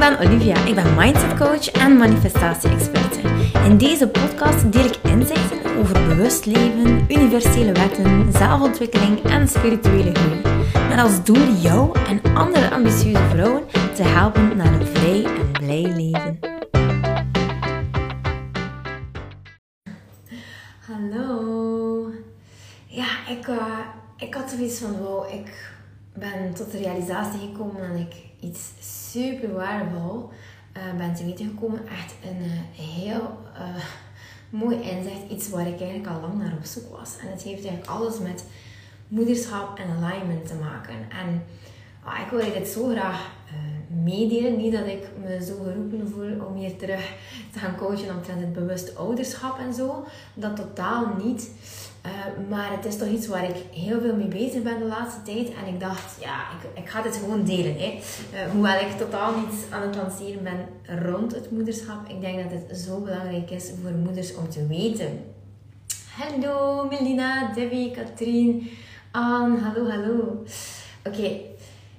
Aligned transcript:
ben 0.00 0.18
Olivia. 0.18 0.64
Ik 0.64 0.74
ben 0.74 0.94
mindset 0.94 1.38
coach 1.38 1.70
en 1.70 1.96
manifestatie-experte. 1.96 3.20
In 3.64 3.78
deze 3.78 4.08
podcast 4.08 4.72
deel 4.72 4.84
ik 4.84 4.96
inzichten 5.02 5.76
over 5.78 6.06
bewust 6.08 6.46
leven, 6.46 7.04
universele 7.08 7.72
wetten, 7.72 8.32
zelfontwikkeling 8.32 9.22
en 9.22 9.48
spirituele 9.48 10.14
groei. 10.14 10.40
Met 10.88 10.98
als 10.98 11.24
doel 11.24 11.52
jou 11.52 11.98
en 12.08 12.34
andere 12.34 12.70
ambitieuze 12.70 13.28
vrouwen 13.30 13.62
te 13.94 14.02
helpen 14.02 14.56
naar 14.56 14.80
een 14.80 14.86
vrij 14.86 15.24
en 15.24 15.52
blij 15.52 15.92
leven. 15.96 16.38
Hallo. 20.86 22.10
Ja, 22.86 23.08
ik, 23.28 23.46
uh, 23.46 23.78
ik 24.16 24.34
had 24.34 24.50
zoiets 24.50 24.78
van, 24.78 24.96
wow, 24.96 25.32
ik 25.32 25.72
ben 26.20 26.54
tot 26.54 26.70
de 26.70 26.78
realisatie 26.78 27.40
gekomen 27.40 27.88
dat 27.88 28.00
ik 28.00 28.14
iets 28.40 28.70
super 29.10 29.52
waardevol 29.52 30.30
uh, 30.76 30.96
ben 30.96 31.14
te 31.14 31.24
weten 31.24 31.46
gekomen. 31.46 31.86
Echt 31.86 32.14
een 32.24 32.44
uh, 32.44 32.86
heel 32.96 33.38
uh, 33.54 33.84
mooi 34.60 34.80
inzicht. 34.80 35.30
Iets 35.30 35.48
waar 35.48 35.66
ik 35.66 35.80
eigenlijk 35.80 36.06
al 36.06 36.20
lang 36.20 36.38
naar 36.38 36.52
op 36.52 36.64
zoek 36.64 36.96
was. 36.96 37.16
En 37.18 37.30
het 37.30 37.42
heeft 37.42 37.64
eigenlijk 37.64 37.86
alles 37.86 38.18
met 38.18 38.44
moederschap 39.08 39.78
en 39.78 40.04
alignment 40.04 40.46
te 40.46 40.54
maken. 40.54 40.94
En 40.94 41.42
ah, 42.04 42.20
ik 42.20 42.30
wil 42.30 42.52
dit 42.52 42.68
zo 42.68 42.88
graag 42.88 43.30
meedelen. 44.04 44.56
Niet 44.56 44.72
dat 44.72 44.86
ik 44.86 45.08
me 45.22 45.44
zo 45.44 45.62
geroepen 45.62 46.08
voel 46.08 46.46
om 46.46 46.56
hier 46.56 46.76
terug 46.76 47.12
te 47.52 47.58
gaan 47.58 47.76
coachen 47.76 48.14
omtrent 48.14 48.40
het 48.40 48.52
bewust 48.52 48.96
ouderschap 48.96 49.58
en 49.58 49.74
zo. 49.74 50.04
Dat 50.34 50.56
totaal 50.56 51.14
niet. 51.22 51.50
Uh, 52.06 52.48
maar 52.48 52.70
het 52.70 52.84
is 52.84 52.96
toch 52.96 53.08
iets 53.08 53.26
waar 53.26 53.44
ik 53.44 53.56
heel 53.72 54.00
veel 54.00 54.14
mee 54.14 54.28
bezig 54.28 54.62
ben 54.62 54.78
de 54.78 54.84
laatste 54.84 55.22
tijd. 55.22 55.48
En 55.48 55.74
ik 55.74 55.80
dacht, 55.80 56.20
ja, 56.20 56.40
ik, 56.40 56.82
ik 56.82 56.88
ga 56.88 57.02
dit 57.02 57.16
gewoon 57.16 57.44
delen. 57.44 57.78
Hè. 57.78 58.00
Uh, 58.34 58.50
hoewel 58.52 58.80
ik 58.80 58.90
totaal 58.98 59.34
niet 59.34 59.66
aan 59.70 59.82
het 59.82 59.96
lanceren 59.96 60.42
ben 60.42 60.66
rond 61.10 61.34
het 61.34 61.50
moederschap. 61.50 62.08
Ik 62.08 62.20
denk 62.20 62.50
dat 62.50 62.60
het 62.60 62.78
zo 62.78 63.00
belangrijk 63.00 63.50
is 63.50 63.70
voor 63.82 63.90
moeders 63.90 64.34
om 64.34 64.48
te 64.48 64.66
weten. 64.66 65.24
Hallo 66.10 66.86
Melina, 66.88 67.52
Debbie, 67.54 67.90
Katrien, 67.90 68.70
Anne, 69.10 69.58
hallo, 69.58 69.90
hallo. 69.90 70.44
Oké, 71.04 71.18
okay. 71.18 71.42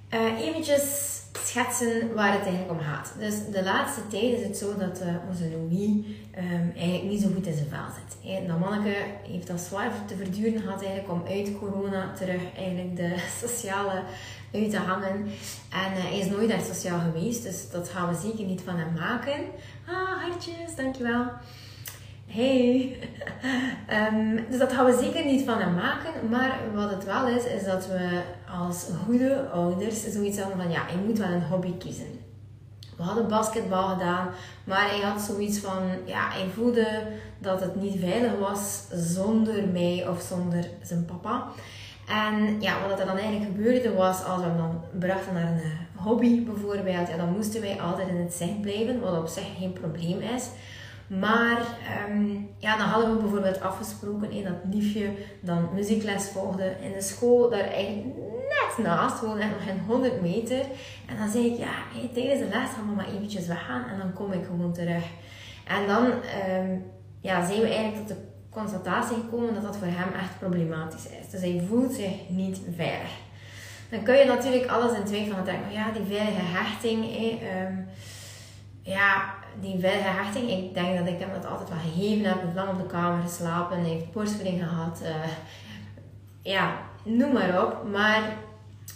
uh, 0.09 0.41
eventjes 0.47 1.19
schetsen 1.51 2.13
waar 2.13 2.31
het 2.31 2.41
eigenlijk 2.41 2.71
om 2.71 2.79
gaat. 2.79 3.13
Dus 3.19 3.35
de 3.51 3.63
laatste 3.63 4.07
tijd 4.07 4.37
is 4.37 4.43
het 4.43 4.57
zo 4.57 4.77
dat 4.77 5.01
uh, 5.01 5.07
onze 5.29 5.49
Louis 5.49 5.89
um, 6.37 6.71
eigenlijk 6.75 7.03
niet 7.03 7.21
zo 7.21 7.27
goed 7.33 7.47
in 7.47 7.53
zijn 7.53 7.69
vel 7.69 7.89
zit. 7.95 8.31
Hey, 8.31 8.47
dat 8.47 8.59
manneke 8.59 8.95
heeft 9.27 9.47
dat 9.47 9.59
zwaar 9.59 9.91
te 10.05 10.15
verduren 10.15 10.61
gehad 10.61 10.83
eigenlijk 10.83 11.11
om 11.11 11.23
uit 11.27 11.57
corona 11.59 12.13
terug 12.13 12.41
eigenlijk 12.57 12.95
de 12.95 13.15
sociale 13.45 14.03
uit 14.53 14.69
te 14.69 14.77
hangen. 14.77 15.15
En 15.69 15.91
uh, 15.97 16.03
hij 16.03 16.19
is 16.19 16.29
nooit 16.29 16.49
echt 16.49 16.65
sociaal 16.65 16.99
geweest, 16.99 17.43
dus 17.43 17.69
dat 17.71 17.89
gaan 17.89 18.09
we 18.09 18.19
zeker 18.21 18.45
niet 18.45 18.61
van 18.61 18.75
hem 18.75 18.93
maken. 18.93 19.39
Ah, 19.87 20.21
hartjes, 20.21 20.75
dankjewel. 20.75 21.25
Hey! 22.33 22.97
um, 23.89 24.35
dus 24.49 24.59
dat 24.59 24.73
gaan 24.73 24.85
we 24.85 24.97
zeker 25.01 25.25
niet 25.25 25.45
van 25.45 25.59
hem 25.59 25.73
maken. 25.73 26.29
Maar 26.29 26.59
wat 26.73 26.89
het 26.89 27.05
wel 27.05 27.27
is, 27.27 27.45
is 27.45 27.63
dat 27.63 27.87
we 27.87 28.21
als 28.59 28.87
goede 29.05 29.49
ouders 29.49 30.11
zoiets 30.11 30.39
hadden 30.39 30.61
van 30.61 30.71
ja, 30.71 30.81
je 30.91 30.97
moet 31.05 31.17
wel 31.17 31.27
een 31.27 31.43
hobby 31.43 31.77
kiezen. 31.77 32.19
We 32.97 33.03
hadden 33.03 33.27
basketbal 33.27 33.87
gedaan, 33.87 34.29
maar 34.63 34.89
hij 34.89 34.99
had 34.99 35.21
zoiets 35.21 35.59
van 35.59 35.83
ja, 36.05 36.29
hij 36.29 36.47
voelde 36.53 37.03
dat 37.39 37.61
het 37.61 37.75
niet 37.75 37.99
veilig 37.99 38.39
was 38.39 38.83
zonder 38.91 39.67
mij 39.67 40.07
of 40.07 40.21
zonder 40.21 40.69
zijn 40.81 41.05
papa. 41.05 41.47
En 42.07 42.61
ja, 42.61 42.87
wat 42.87 42.99
er 42.99 43.05
dan 43.05 43.17
eigenlijk 43.17 43.51
gebeurde 43.51 43.93
was, 43.93 44.23
als 44.23 44.41
we 44.41 44.47
hem 44.47 44.57
dan 44.57 44.81
brachten 44.99 45.33
naar 45.33 45.51
een 45.51 45.71
hobby 45.95 46.43
bijvoorbeeld, 46.43 47.17
dan 47.17 47.33
moesten 47.35 47.61
wij 47.61 47.81
altijd 47.81 48.07
in 48.07 48.15
het 48.15 48.33
zicht 48.33 48.61
blijven, 48.61 48.99
wat 48.99 49.17
op 49.17 49.27
zich 49.27 49.57
geen 49.57 49.73
probleem 49.73 50.19
is. 50.19 50.49
Maar 51.19 51.61
um, 52.09 52.49
ja, 52.57 52.77
dan 52.77 52.87
hadden 52.87 53.15
we 53.15 53.21
bijvoorbeeld 53.21 53.61
afgesproken 53.61 54.43
dat 54.43 54.73
liefje 54.73 55.13
dan 55.41 55.69
muziekles 55.73 56.29
volgde 56.29 56.75
in 56.81 56.91
de 56.91 57.01
school, 57.01 57.49
daar 57.49 57.59
eigenlijk 57.59 58.15
net 58.49 58.85
naast, 58.85 59.17
gewoon 59.17 59.39
echt 59.39 59.51
nog 59.51 59.63
geen 59.63 59.79
100 59.87 60.21
meter. 60.21 60.59
En 61.07 61.17
dan 61.17 61.29
zei 61.29 61.45
ik, 61.45 61.57
ja, 61.57 61.73
tijdens 62.13 62.39
de 62.39 62.47
les 62.47 62.69
gaan 62.69 62.87
we 62.89 62.95
maar 62.95 63.13
eventjes 63.13 63.47
weggaan 63.47 63.89
en 63.89 63.97
dan 63.97 64.13
kom 64.13 64.31
ik 64.31 64.45
gewoon 64.45 64.73
terug. 64.73 65.03
En 65.67 65.87
dan 65.87 66.05
um, 66.05 66.83
ja, 67.21 67.45
zijn 67.45 67.61
we 67.61 67.67
eigenlijk 67.67 68.07
tot 68.07 68.07
de 68.07 68.23
constatatie 68.49 69.15
gekomen 69.15 69.53
dat 69.53 69.63
dat 69.63 69.77
voor 69.77 69.87
hem 69.87 70.13
echt 70.13 70.39
problematisch 70.39 71.05
is. 71.05 71.29
Dus 71.29 71.41
hij 71.41 71.63
voelt 71.67 71.93
zich 71.93 72.29
niet 72.29 72.61
veilig. 72.75 73.11
Dan 73.89 74.03
kun 74.03 74.15
je 74.15 74.25
natuurlijk 74.25 74.71
alles 74.71 74.97
in 74.97 75.03
twijfel 75.03 75.35
gaan 75.35 75.45
denken, 75.45 75.71
ja, 75.71 75.91
die 75.91 76.17
veilige 76.17 76.41
hechting, 76.41 77.05
um, 77.67 77.87
ja, 78.81 79.39
die 79.59 79.79
veilige 79.79 80.09
hechting, 80.09 80.49
ik 80.49 80.73
denk 80.73 80.97
dat 80.97 81.07
ik 81.07 81.19
hem 81.19 81.33
dat 81.33 81.45
altijd 81.45 81.69
wel 81.69 81.77
gegeven 81.77 82.25
heb. 82.25 82.55
Lang 82.55 82.69
op 82.69 82.77
de 82.77 82.85
kamer 82.85 83.21
geslapen, 83.21 83.83
heeft 83.83 84.11
borstvoeding 84.11 84.63
gehad. 84.63 85.01
Uh, 85.03 85.09
ja, 86.41 86.77
noem 87.03 87.33
maar 87.33 87.65
op. 87.65 87.89
Maar 87.91 88.21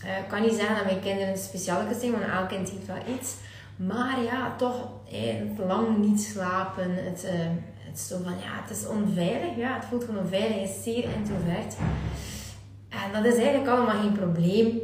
uh, 0.06 0.18
ik 0.18 0.28
kan 0.28 0.42
niet 0.42 0.54
zeggen 0.54 0.76
dat 0.76 0.86
mijn 0.86 1.02
kinderen 1.02 1.38
speciaal 1.38 1.82
zijn, 2.00 2.12
want 2.12 2.24
elk 2.24 2.50
kind 2.50 2.70
heeft 2.70 2.88
wel 2.88 3.16
iets. 3.16 3.36
Maar 3.76 4.22
ja, 4.24 4.56
toch 4.56 4.90
eh, 5.12 5.68
lang 5.68 5.98
niet 5.98 6.22
slapen. 6.22 6.96
Het, 7.06 7.24
uh, 7.26 7.32
het 7.78 7.98
is 7.98 8.08
zo 8.08 8.18
van, 8.24 8.34
ja, 8.34 8.62
het 8.62 8.78
is 8.78 8.88
onveilig. 8.88 9.56
Ja, 9.58 9.76
het 9.76 9.86
voelt 9.86 10.04
gewoon 10.04 10.22
onveilig. 10.22 10.60
Het 10.60 10.70
is 10.70 10.84
zeer 10.84 11.04
introvert. 11.16 11.76
En 12.90 13.24
dat 13.24 13.34
is 13.34 13.40
eigenlijk 13.40 13.68
allemaal 13.68 14.02
geen 14.02 14.12
probleem. 14.12 14.80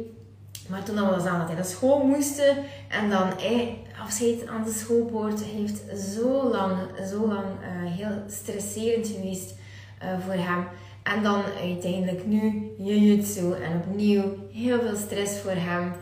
Maar 0.72 0.82
toen 0.82 0.94
dan 0.96 1.28
aan 1.28 1.38
dat 1.38 1.46
hij 1.46 1.54
naar 1.54 1.64
school 1.64 2.06
moesten 2.06 2.56
en 2.88 3.10
dan 3.10 3.28
hij 3.38 3.78
afscheid 4.02 4.46
aan 4.46 4.64
de 4.64 4.72
schoolpoort 4.72 5.42
heeft 5.42 5.82
zo 6.14 6.48
lang, 6.50 6.76
zo 7.10 7.26
lang 7.26 7.44
uh, 7.44 7.92
heel 7.92 8.22
stresserend 8.28 9.06
geweest 9.06 9.54
uh, 10.02 10.08
voor 10.24 10.34
hem. 10.34 10.66
En 11.02 11.22
dan 11.22 11.42
uiteindelijk 11.60 12.26
nu 12.26 12.72
jujutsu 12.78 13.52
en 13.52 13.82
opnieuw 13.86 14.22
heel 14.52 14.80
veel 14.80 14.96
stress 14.96 15.38
voor 15.38 15.54
hem. 15.54 15.82
Um, 15.82 15.92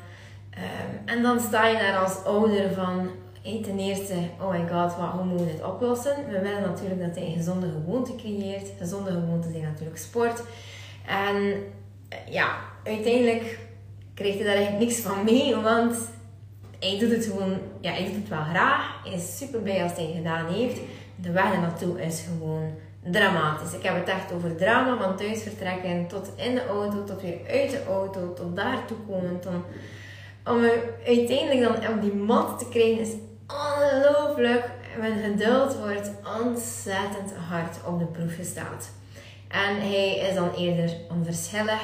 en 1.05 1.23
dan 1.23 1.41
sta 1.41 1.67
je 1.67 1.79
daar 1.79 1.99
als 1.99 2.25
ouder 2.25 2.73
van, 2.75 3.11
hey, 3.43 3.61
ten 3.63 3.79
eerste, 3.79 4.15
oh 4.41 4.51
my 4.51 4.69
god, 4.69 4.97
wat, 4.97 5.11
hoe 5.11 5.25
moeten 5.25 5.47
we 5.47 5.53
dit 5.53 5.65
oplossen? 5.65 6.17
We 6.29 6.41
willen 6.41 6.63
natuurlijk 6.63 7.01
dat 7.01 7.15
hij 7.15 7.27
een 7.27 7.37
gezonde 7.37 7.71
gewoonte 7.71 8.17
creëert. 8.17 8.69
Gezonde 8.79 9.11
gewoonten 9.11 9.51
zijn 9.51 9.65
natuurlijk 9.65 9.99
sport. 9.99 10.43
En 11.07 11.37
uh, 11.37 12.33
ja, 12.33 12.49
uiteindelijk 12.85 13.69
kreeg 14.21 14.35
hij 14.35 14.45
daar 14.45 14.55
eigenlijk 14.55 14.85
niks 14.85 15.01
van 15.01 15.25
mee, 15.25 15.57
want 15.57 15.97
hij 16.79 16.99
doet 16.99 17.11
het 17.11 17.25
gewoon, 17.25 17.59
ja, 17.81 17.91
hij 17.91 18.05
doet 18.05 18.15
het 18.15 18.29
wel 18.29 18.43
graag. 18.43 19.05
Hij 19.05 19.13
is 19.13 19.37
super 19.37 19.61
blij 19.61 19.83
als 19.83 19.93
hij 19.93 20.05
het 20.05 20.15
gedaan 20.15 20.47
heeft. 20.47 20.81
De 21.17 21.31
weg 21.31 21.53
naartoe 21.61 22.03
is 22.03 22.25
gewoon 22.29 22.75
dramatisch. 23.11 23.73
Ik 23.73 23.83
heb 23.83 23.95
het 23.95 24.09
echt 24.09 24.33
over 24.33 24.57
drama 24.57 24.97
van 25.03 25.17
thuis 25.17 25.43
vertrekken 25.43 26.07
tot 26.07 26.31
in 26.37 26.55
de 26.55 26.67
auto, 26.67 27.05
tot 27.05 27.23
weer 27.23 27.39
uit 27.49 27.71
de 27.71 27.85
auto, 27.89 28.33
tot 28.33 28.57
daartoe 28.57 28.97
komen. 29.09 29.41
Om 30.45 30.65
uiteindelijk 31.07 31.61
dan 31.61 31.95
op 31.95 32.03
die 32.03 32.15
mat 32.15 32.59
te 32.59 32.69
krijgen 32.69 33.01
is 33.01 33.13
ongelooflijk. 33.47 34.71
Mijn 34.99 35.23
geduld 35.23 35.77
wordt 35.77 36.11
ontzettend 36.45 37.33
hard 37.49 37.77
op 37.87 37.99
de 37.99 38.07
proef 38.07 38.35
gesteld. 38.35 38.91
En 39.49 39.81
hij 39.81 40.17
is 40.17 40.35
dan 40.35 40.55
eerder 40.55 40.97
onverschillig. 41.11 41.83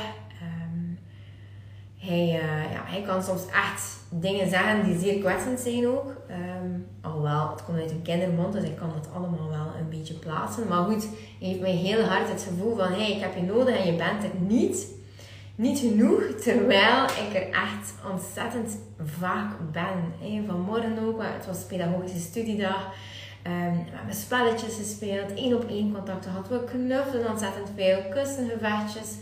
Hij, 2.06 2.27
uh, 2.27 2.72
ja, 2.72 2.83
hij 2.84 3.03
kan 3.03 3.22
soms 3.22 3.47
echt 3.47 3.97
dingen 4.11 4.49
zeggen 4.49 4.84
die 4.84 4.99
zeer 4.99 5.19
kwetsend 5.19 5.61
zijn 5.61 5.89
ook. 5.89 6.15
Um, 6.31 6.87
alhoewel, 7.03 7.50
het 7.50 7.65
komt 7.65 7.78
uit 7.78 7.91
een 7.91 8.03
kindermond, 8.03 8.53
dus 8.53 8.65
ik 8.65 8.77
kan 8.77 8.91
dat 8.94 9.09
allemaal 9.15 9.48
wel 9.48 9.81
een 9.81 9.89
beetje 9.89 10.15
plaatsen. 10.15 10.69
Maar 10.69 10.84
goed, 10.84 11.09
hij 11.39 11.48
heeft 11.48 11.60
mij 11.60 11.71
heel 11.71 12.03
hard 12.03 12.28
het 12.28 12.47
gevoel 12.48 12.77
van, 12.77 12.92
hey, 12.92 13.13
ik 13.13 13.21
heb 13.21 13.34
je 13.34 13.42
nodig 13.42 13.77
en 13.77 13.86
je 13.86 13.97
bent 13.97 14.22
het 14.22 14.48
niet. 14.48 14.95
Niet 15.54 15.78
genoeg, 15.78 16.22
terwijl 16.42 17.04
ik 17.04 17.34
er 17.34 17.48
echt 17.51 17.95
ontzettend 18.13 18.78
vaak 19.04 19.53
ben. 19.72 20.13
Hey, 20.21 20.45
vanmorgen 20.47 20.98
ook, 21.07 21.22
het 21.22 21.47
was 21.47 21.65
pedagogische 21.65 22.19
studiedag. 22.19 22.92
Um, 23.47 23.84
we 23.84 23.91
hebben 23.92 24.15
spelletjes 24.15 24.77
gespeeld, 24.77 25.34
één 25.34 25.54
op 25.54 25.69
één 25.69 25.92
contacten 25.92 26.31
gehad. 26.31 26.48
We 26.48 26.65
knuffelden 26.65 27.31
ontzettend 27.31 27.69
veel, 27.77 27.98
kussengevechtjes, 28.10 29.16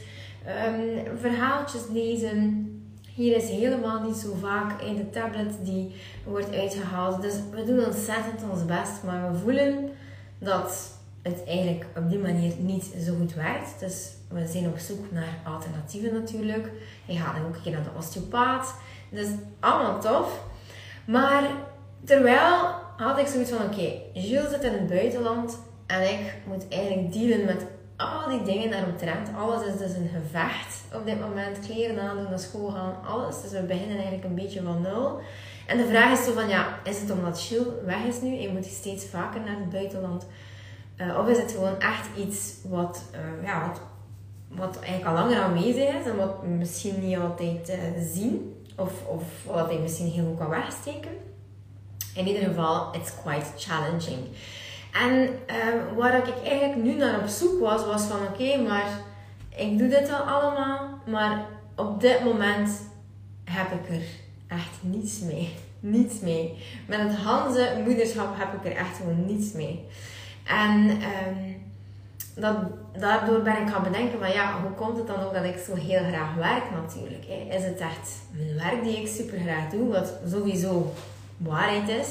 um, 0.66 1.18
verhaaltjes 1.18 1.82
lezen. 1.92 2.68
Hier 3.14 3.36
is 3.36 3.48
helemaal 3.48 4.02
niet 4.02 4.16
zo 4.16 4.34
vaak 4.40 4.82
in 4.82 4.96
de 4.96 5.10
tablet 5.10 5.52
die 5.62 5.94
wordt 6.24 6.54
uitgehaald. 6.54 7.22
Dus 7.22 7.34
we 7.50 7.64
doen 7.64 7.84
ontzettend 7.84 8.50
ons 8.50 8.64
best, 8.64 9.02
maar 9.04 9.32
we 9.32 9.38
voelen 9.38 9.90
dat 10.38 10.92
het 11.22 11.44
eigenlijk 11.46 11.86
op 11.96 12.10
die 12.10 12.18
manier 12.18 12.52
niet 12.58 12.84
zo 13.04 13.14
goed 13.18 13.34
werkt. 13.34 13.80
Dus 13.80 14.10
we 14.28 14.46
zijn 14.46 14.66
op 14.66 14.78
zoek 14.78 15.12
naar 15.12 15.38
alternatieven 15.44 16.12
natuurlijk. 16.12 16.70
Je 17.04 17.16
gaat 17.16 17.36
ook 17.38 17.54
een 17.54 17.62
keer 17.62 17.72
naar 17.72 17.82
de 17.82 17.96
osteopaat. 17.96 18.74
Dus 19.10 19.28
allemaal 19.60 20.00
tof. 20.00 20.40
Maar 21.06 21.50
terwijl 22.04 22.56
had 22.96 23.18
ik 23.18 23.26
zoiets 23.26 23.50
van: 23.50 23.64
oké, 23.64 23.74
okay, 23.74 24.48
zit 24.50 24.62
in 24.62 24.72
het 24.72 24.88
buitenland 24.88 25.58
en 25.86 26.02
ik 26.02 26.34
moet 26.46 26.68
eigenlijk 26.68 27.12
dealen 27.12 27.44
met 27.44 27.66
al 27.96 28.28
die 28.28 28.42
dingen 28.42 28.70
daaromtrent. 28.70 29.28
Alles 29.36 29.66
is 29.66 29.78
dus 29.78 29.94
een 29.94 30.10
gevecht 30.14 30.82
op 30.92 31.06
dit 31.06 31.20
moment. 31.20 31.58
Kleren 31.58 32.00
aandoen, 32.00 32.30
naar 32.30 32.38
school 32.38 32.70
gaan, 32.70 32.94
alles. 33.06 33.42
Dus 33.42 33.50
we 33.50 33.62
beginnen 33.62 33.96
eigenlijk 33.96 34.24
een 34.24 34.34
beetje 34.34 34.62
van 34.62 34.82
nul. 34.82 35.20
En 35.66 35.78
de 35.78 35.86
vraag 35.86 36.18
is 36.18 36.24
zo 36.24 36.32
van, 36.32 36.48
ja, 36.48 36.78
is 36.84 37.00
het 37.00 37.10
omdat 37.10 37.46
Chill 37.46 37.66
weg 37.84 38.04
is 38.04 38.20
nu 38.20 38.28
en 38.36 38.42
je 38.42 38.48
moet 38.48 38.64
steeds 38.64 39.04
vaker 39.04 39.40
naar 39.40 39.56
het 39.56 39.70
buitenland? 39.70 40.26
Uh, 40.96 41.18
of 41.18 41.28
is 41.28 41.38
het 41.38 41.52
gewoon 41.52 41.80
echt 41.80 42.08
iets 42.16 42.54
wat, 42.68 43.02
uh, 43.14 43.46
ja, 43.46 43.66
wat, 43.68 43.80
wat 44.48 44.82
eigenlijk 44.82 45.06
al 45.06 45.24
langer 45.24 45.42
aanwezig 45.42 45.94
is 45.94 46.06
en 46.06 46.16
wat 46.16 46.36
we 46.42 46.48
misschien 46.48 47.06
niet 47.06 47.18
altijd 47.18 47.68
uh, 47.68 47.76
zien? 48.00 48.64
Of, 48.76 49.06
of 49.06 49.22
wat 49.46 49.70
je 49.70 49.78
misschien 49.78 50.10
heel 50.10 50.24
goed 50.26 50.38
kan 50.38 50.48
wegsteken? 50.48 51.10
In 52.14 52.26
ieder 52.26 52.42
geval, 52.42 52.94
it's 52.94 53.12
quite 53.22 53.46
challenging. 53.56 54.26
En 55.02 55.28
waar 55.96 56.16
ik 56.16 56.34
eigenlijk 56.44 56.82
nu 56.82 56.94
naar 56.94 57.20
op 57.20 57.26
zoek 57.26 57.60
was, 57.60 57.86
was 57.86 58.02
van 58.02 58.26
oké, 58.26 58.56
maar 58.56 58.86
ik 59.56 59.78
doe 59.78 59.88
dit 59.88 60.12
al 60.12 60.20
allemaal, 60.20 60.98
maar 61.06 61.44
op 61.76 62.00
dit 62.00 62.24
moment 62.24 62.70
heb 63.44 63.72
ik 63.72 63.88
er 63.88 64.02
echt 64.46 64.78
niets 64.80 65.20
mee. 65.20 65.54
Niets 65.80 66.20
mee. 66.20 66.58
Met 66.86 66.98
het 66.98 67.14
Hanze 67.14 67.80
moederschap 67.84 68.34
heb 68.36 68.52
ik 68.52 68.72
er 68.72 68.76
echt 68.76 68.96
gewoon 68.96 69.26
niets 69.26 69.52
mee. 69.52 69.84
En 70.44 70.90
um, 70.90 71.62
dat, 72.34 72.56
daardoor 72.98 73.42
ben 73.42 73.62
ik 73.62 73.68
gaan 73.68 73.82
bedenken 73.82 74.18
van 74.18 74.32
ja, 74.32 74.60
hoe 74.60 74.70
komt 74.70 74.96
het 74.96 75.06
dan 75.06 75.20
ook 75.20 75.34
dat 75.34 75.44
ik 75.44 75.56
zo 75.66 75.74
heel 75.74 76.04
graag 76.08 76.34
werk 76.34 76.70
natuurlijk. 76.70 77.24
Hè? 77.26 77.56
Is 77.56 77.64
het 77.64 77.78
echt 77.78 78.10
mijn 78.32 78.54
werk 78.54 78.84
die 78.84 79.00
ik 79.00 79.08
super 79.08 79.38
graag 79.38 79.70
doe, 79.70 79.88
wat 79.88 80.12
sowieso 80.30 80.92
waarheid 81.36 81.88
is. 81.88 82.08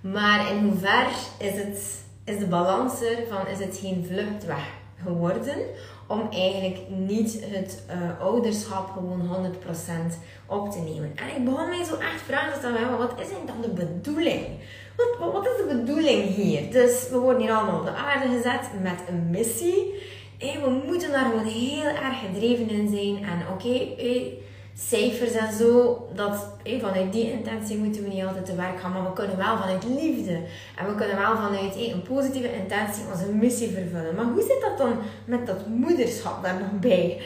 Maar 0.00 0.52
in 0.52 0.64
hoever 0.64 1.06
is, 1.38 1.52
het, 1.52 2.04
is 2.24 2.38
de 2.38 2.46
balans 2.46 3.00
er 3.00 3.18
van, 3.28 3.46
is 3.46 3.58
het 3.58 3.78
geen 3.82 4.04
vluchtweg 4.08 4.68
geworden? 5.04 5.56
om 6.10 6.28
eigenlijk 6.30 6.78
niet 6.88 7.40
het 7.44 7.82
uh, 7.90 8.20
ouderschap 8.20 8.90
gewoon 8.90 9.52
100% 10.10 10.14
op 10.46 10.70
te 10.70 10.78
nemen. 10.78 11.12
En 11.16 11.36
ik 11.36 11.44
begon 11.44 11.68
mij 11.68 11.84
zo 11.84 11.94
echt 11.94 12.22
vragen 12.22 12.52
te 12.52 12.58
stellen, 12.58 12.98
wat 12.98 13.12
is 13.20 13.28
dan 13.46 13.60
de 13.60 13.68
bedoeling? 13.68 14.46
Wat, 14.96 15.32
wat, 15.32 15.46
is 15.46 15.56
de 15.56 15.76
bedoeling 15.76 16.34
hier? 16.34 16.72
Dus 16.72 17.08
we 17.10 17.18
worden 17.18 17.42
hier 17.42 17.52
allemaal 17.52 17.78
op 17.78 17.84
de 17.84 17.92
aarde 17.94 18.28
gezet 18.28 18.68
met 18.82 18.98
een 19.08 19.30
missie. 19.30 19.94
En 20.38 20.62
we 20.62 20.82
moeten 20.86 21.10
daar 21.10 21.24
gewoon 21.24 21.44
heel 21.44 21.84
erg 21.84 22.20
gedreven 22.26 22.70
in 22.70 22.88
zijn. 22.88 23.24
En 23.24 23.42
oké, 23.52 24.02
cijfers 24.74 25.32
en 25.32 25.52
zo, 25.52 26.06
dat, 26.14 26.46
vanuit 26.80 27.12
die 27.12 27.32
intentie 27.32 27.78
moeten 27.78 28.02
we 28.02 28.08
niet 28.08 28.24
altijd 28.24 28.46
te 28.46 28.54
werk 28.54 28.80
gaan, 28.80 28.92
maar 28.92 29.04
we 29.04 29.12
kunnen 29.12 29.36
wel 29.36 29.56
vanuit 29.56 29.84
liefde 29.84 30.40
en 30.76 30.86
we 30.86 30.94
kunnen 30.94 31.16
wel 31.16 31.36
vanuit 31.36 31.74
een 31.76 32.02
positieve 32.02 32.54
intentie 32.54 33.04
onze 33.12 33.32
missie 33.32 33.70
vervullen. 33.70 34.14
Maar 34.14 34.24
hoe 34.24 34.42
zit 34.42 34.60
dat 34.60 34.78
dan 34.78 34.98
met 35.24 35.46
dat 35.46 35.66
moederschap 35.66 36.42
daar 36.42 36.60
nog 36.60 36.80
bij? 36.80 37.20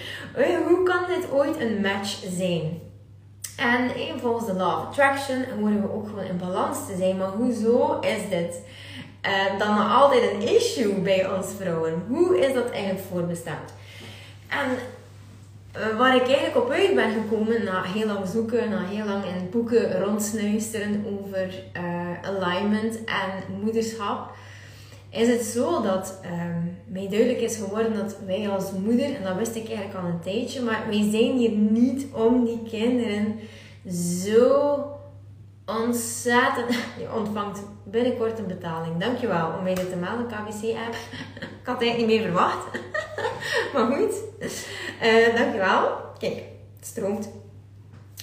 Hoe 0.69 0.83
kan 0.83 1.05
dit 1.09 1.33
ooit 1.33 1.61
een 1.61 1.81
match 1.81 2.23
zijn? 2.37 2.83
En 3.57 3.91
volgens 4.21 4.47
de 4.47 4.55
Law 4.55 4.79
of 4.79 4.87
Attraction 4.87 5.45
horen 5.61 5.83
we 5.83 5.93
ook 5.93 6.09
gewoon 6.09 6.25
in 6.25 6.39
balans 6.39 6.87
te 6.87 6.97
zijn, 6.97 7.17
maar 7.17 7.29
hoezo 7.29 7.99
is 8.01 8.29
dit 8.31 8.61
uh, 9.27 9.59
dan 9.59 9.75
nog 9.75 9.93
altijd 9.93 10.33
een 10.33 10.49
issue 10.55 10.95
bij 10.95 11.29
ons 11.29 11.47
vrouwen? 11.61 12.03
Hoe 12.09 12.39
is 12.39 12.55
dat 12.55 12.71
eigenlijk 12.71 13.05
voorbestemd? 13.11 13.75
En 14.49 14.79
uh, 15.77 15.99
waar 15.99 16.17
ik 16.17 16.27
eigenlijk 16.27 16.57
op 16.57 16.71
uit 16.71 16.95
ben 16.95 17.13
gekomen 17.13 17.65
na 17.65 17.83
heel 17.83 18.07
lang 18.07 18.27
zoeken, 18.27 18.71
na 18.71 18.85
heel 18.85 19.05
lang 19.05 19.25
in 19.25 19.51
boeken 19.51 20.01
rondsnuisteren 20.01 21.05
over 21.07 21.55
uh, 21.77 22.23
alignment 22.23 23.05
en 23.05 23.59
moederschap, 23.63 24.31
is 25.11 25.29
het 25.29 25.43
zo 25.43 25.83
dat 25.83 26.21
um, 26.25 26.79
mij 26.87 27.09
duidelijk 27.09 27.41
is 27.41 27.57
geworden 27.57 27.95
dat 27.95 28.17
wij 28.27 28.49
als 28.49 28.73
moeder, 28.85 29.15
en 29.15 29.23
dat 29.23 29.37
wist 29.37 29.55
ik 29.55 29.69
eigenlijk 29.69 29.99
al 29.99 30.11
een 30.11 30.21
tijdje, 30.21 30.63
maar 30.63 30.85
wij 30.89 31.11
zijn 31.11 31.37
hier 31.37 31.51
niet 31.51 32.07
om 32.13 32.45
die 32.45 32.63
kinderen 32.69 33.39
zo 34.23 34.79
ontzettend. 35.67 36.75
Je 37.01 37.15
ontvangt 37.17 37.63
binnenkort 37.85 38.39
een 38.39 38.47
betaling. 38.47 38.97
Dankjewel 39.01 39.53
om 39.59 39.63
mij 39.63 39.75
dit 39.75 39.91
te 39.91 39.97
melden, 39.97 40.27
KBC-app. 40.27 40.95
ik 41.61 41.67
had 41.67 41.75
het 41.79 41.83
eigenlijk 41.83 41.99
niet 41.99 42.07
meer 42.07 42.23
verwacht. 42.23 42.67
maar 43.73 43.87
goed. 43.87 44.15
Uh, 45.03 45.37
dankjewel. 45.37 45.97
Kijk, 46.19 46.43
het 46.77 46.87
stroomt. 46.87 47.29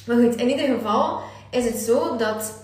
Maar 0.05 0.17
goed, 0.17 0.35
in 0.35 0.49
ieder 0.49 0.65
geval 0.65 1.21
is 1.51 1.65
het 1.65 1.77
zo 1.77 2.15
dat 2.17 2.59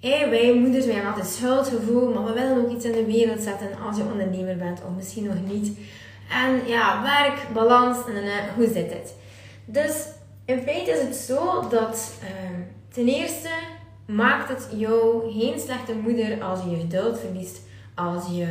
hey, 0.00 0.30
wij 0.30 0.54
moeders, 0.54 0.84
wij 0.84 0.94
hebben 0.94 1.12
altijd 1.12 1.32
schuldgevoel, 1.32 2.12
maar 2.14 2.24
we 2.24 2.32
willen 2.32 2.64
ook 2.64 2.70
iets 2.70 2.84
in 2.84 2.92
de 2.92 3.04
wereld 3.04 3.40
zetten 3.40 3.68
als 3.86 3.96
je 3.96 4.02
ondernemer 4.02 4.56
bent, 4.56 4.82
of 4.84 4.94
misschien 4.96 5.24
nog 5.24 5.36
niet. 5.46 5.78
En 6.30 6.66
ja, 6.66 7.02
werk, 7.02 7.52
balans, 7.52 7.96
en 8.06 8.24
uh, 8.24 8.32
hoe 8.56 8.66
zit 8.66 8.92
het? 8.92 9.14
Dus 9.64 10.06
in 10.44 10.60
feite 10.60 10.90
is 10.90 11.00
het 11.00 11.16
zo 11.16 11.68
dat 11.68 12.12
um, 12.22 12.66
ten 12.92 13.08
eerste 13.08 13.50
maakt 14.06 14.48
het 14.48 14.68
jou 14.76 15.32
geen 15.32 15.60
slechte 15.60 15.94
moeder 15.94 16.42
als 16.42 16.62
je 16.62 16.70
je 16.70 16.80
geduld 16.80 17.18
verliest, 17.18 17.60
als 17.94 18.26
je 18.30 18.46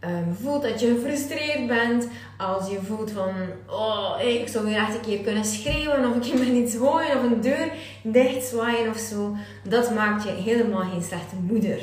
um, 0.00 0.36
voelt 0.42 0.62
dat 0.62 0.80
je 0.80 0.94
gefrustreerd 0.94 1.66
bent, 1.66 2.08
als 2.38 2.70
je 2.70 2.78
voelt 2.82 3.10
van, 3.10 3.32
oh, 3.68 4.14
ik 4.22 4.48
zou 4.48 4.64
weer 4.64 4.76
echt 4.76 4.94
een 4.94 5.00
keer 5.00 5.18
kunnen 5.18 5.44
schreeuwen, 5.44 6.10
of 6.10 6.20
keer 6.20 6.38
met 6.38 6.48
iets 6.48 6.76
gooien, 6.76 7.16
of 7.16 7.22
een 7.22 7.40
deur 7.40 7.72
dicht 8.02 8.46
zwaaien 8.46 8.90
of 8.90 8.98
zo, 8.98 9.36
dat 9.68 9.94
maakt 9.94 10.24
je 10.24 10.30
helemaal 10.30 10.90
geen 10.90 11.02
slechte 11.02 11.36
moeder. 11.46 11.78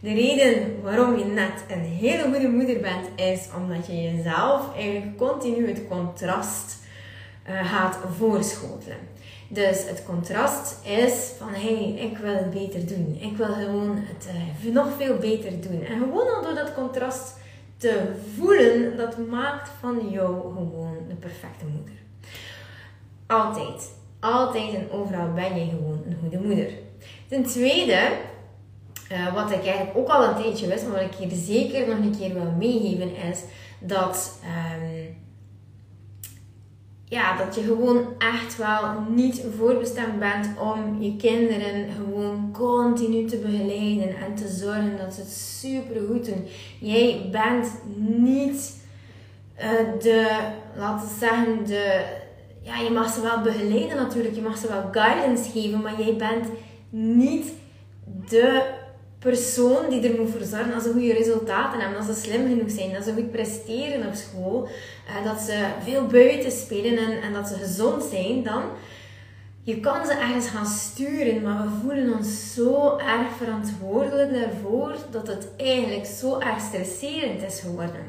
De 0.00 0.12
reden 0.12 0.82
waarom 0.82 1.18
je 1.18 1.24
net 1.24 1.64
een 1.68 1.84
hele 1.84 2.22
goede 2.22 2.48
moeder 2.48 2.80
bent, 2.80 3.06
is 3.16 3.48
omdat 3.56 3.86
je 3.86 4.02
jezelf 4.02 4.74
eigenlijk 4.76 5.16
continu 5.16 5.68
het 5.68 5.82
contrast 5.88 6.78
uh, 7.48 7.72
gaat 7.72 7.98
voorschotelen. 8.18 8.96
Dus 9.48 9.88
het 9.88 10.02
contrast 10.06 10.76
is 10.84 11.30
van 11.38 11.48
hé, 11.48 11.76
hey, 11.76 12.08
ik 12.10 12.18
wil 12.18 12.34
het 12.34 12.50
beter 12.50 12.86
doen. 12.86 13.18
Ik 13.20 13.36
wil 13.36 13.46
gewoon 13.46 13.96
het 13.96 14.28
uh, 14.64 14.72
nog 14.72 14.86
veel 14.98 15.16
beter 15.16 15.60
doen. 15.60 15.84
En 15.84 15.98
gewoon 15.98 16.34
al 16.34 16.42
door 16.42 16.54
dat 16.54 16.74
contrast 16.74 17.36
te 17.76 18.12
voelen, 18.36 18.96
dat 18.96 19.18
maakt 19.28 19.70
van 19.80 20.10
jou 20.10 20.40
gewoon 20.40 20.98
de 21.08 21.14
perfecte 21.14 21.64
moeder. 21.64 21.94
Altijd. 23.26 23.94
Altijd 24.20 24.74
en 24.74 24.90
overal 24.90 25.32
ben 25.32 25.58
je 25.58 25.70
gewoon 25.70 26.02
een 26.08 26.16
goede 26.20 26.38
moeder. 26.38 26.70
Ten 27.28 27.44
tweede, 27.44 28.08
uh, 29.12 29.34
wat 29.34 29.50
ik 29.50 29.66
eigenlijk 29.66 29.96
ook 29.96 30.08
al 30.08 30.24
een 30.24 30.42
tijdje 30.42 30.66
wist, 30.66 30.84
maar 30.84 31.02
wat 31.02 31.20
ik 31.20 31.28
hier 31.28 31.38
zeker 31.38 31.88
nog 31.88 31.98
een 31.98 32.16
keer 32.18 32.34
wil 32.34 32.52
meegeven, 32.58 33.16
is 33.16 33.42
dat 33.78 34.40
um, 34.42 34.75
ja, 37.08 37.36
dat 37.36 37.54
je 37.54 37.62
gewoon 37.62 38.06
echt 38.18 38.56
wel 38.56 39.00
niet 39.08 39.44
voorbestemd 39.58 40.18
bent 40.18 40.48
om 40.58 41.02
je 41.02 41.16
kinderen 41.16 41.90
gewoon 41.90 42.50
continu 42.52 43.24
te 43.24 43.36
begeleiden 43.36 44.16
en 44.16 44.34
te 44.34 44.48
zorgen 44.48 44.96
dat 44.96 45.14
ze 45.14 45.20
het 45.20 45.30
super 45.30 46.00
goed 46.08 46.24
doen. 46.24 46.46
Jij 46.80 47.28
bent 47.32 47.72
niet 48.18 48.84
uh, 49.58 50.02
de, 50.02 50.50
laten 50.76 51.08
we 51.08 51.14
zeggen, 51.18 51.66
de, 51.66 52.04
ja, 52.62 52.78
je 52.78 52.90
mag 52.90 53.10
ze 53.12 53.20
wel 53.20 53.40
begeleiden 53.40 53.96
natuurlijk, 53.96 54.34
je 54.34 54.42
mag 54.42 54.58
ze 54.58 54.68
wel 54.68 54.88
guidance 54.90 55.50
geven, 55.50 55.80
maar 55.80 56.02
jij 56.02 56.16
bent 56.16 56.48
niet 56.90 57.52
de 58.28 58.74
persoon 59.30 59.90
die 59.90 60.08
er 60.08 60.20
moet 60.20 60.30
voor 60.30 60.44
zorgen 60.44 60.70
dat 60.70 60.82
ze 60.82 60.92
goede 60.92 61.12
resultaten 61.12 61.80
hebben, 61.80 62.06
dat 62.06 62.16
ze 62.16 62.22
slim 62.22 62.48
genoeg 62.48 62.70
zijn, 62.70 62.92
dat 62.92 63.04
ze 63.04 63.12
goed 63.12 63.30
presteren 63.30 64.06
op 64.06 64.14
school, 64.14 64.68
eh, 65.08 65.24
dat 65.24 65.40
ze 65.40 65.66
veel 65.84 66.06
buiten 66.06 66.52
spelen 66.52 66.98
en, 66.98 67.22
en 67.22 67.32
dat 67.32 67.48
ze 67.48 67.54
gezond 67.54 68.02
zijn, 68.02 68.42
dan 68.42 68.62
je 69.62 69.80
kan 69.80 70.06
ze 70.06 70.12
ergens 70.12 70.48
gaan 70.48 70.66
sturen, 70.66 71.42
maar 71.42 71.62
we 71.62 71.68
voelen 71.82 72.16
ons 72.16 72.54
zo 72.54 72.98
erg 72.98 73.32
verantwoordelijk 73.36 74.32
daarvoor 74.32 74.94
dat 75.10 75.26
het 75.26 75.48
eigenlijk 75.56 76.06
zo 76.06 76.38
erg 76.38 76.60
stresserend 76.60 77.42
is 77.42 77.60
geworden. 77.60 78.04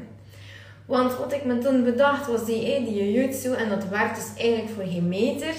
Want 0.86 1.16
wat 1.16 1.32
ik 1.32 1.44
me 1.44 1.58
toen 1.58 1.84
bedacht 1.84 2.26
was 2.26 2.44
die, 2.44 2.84
die 2.84 3.12
jiu 3.12 3.54
en 3.54 3.68
dat 3.68 3.88
werkt 3.88 4.16
dus 4.16 4.42
eigenlijk 4.44 4.74
voor 4.74 4.92
geen 4.92 5.08
meter. 5.08 5.54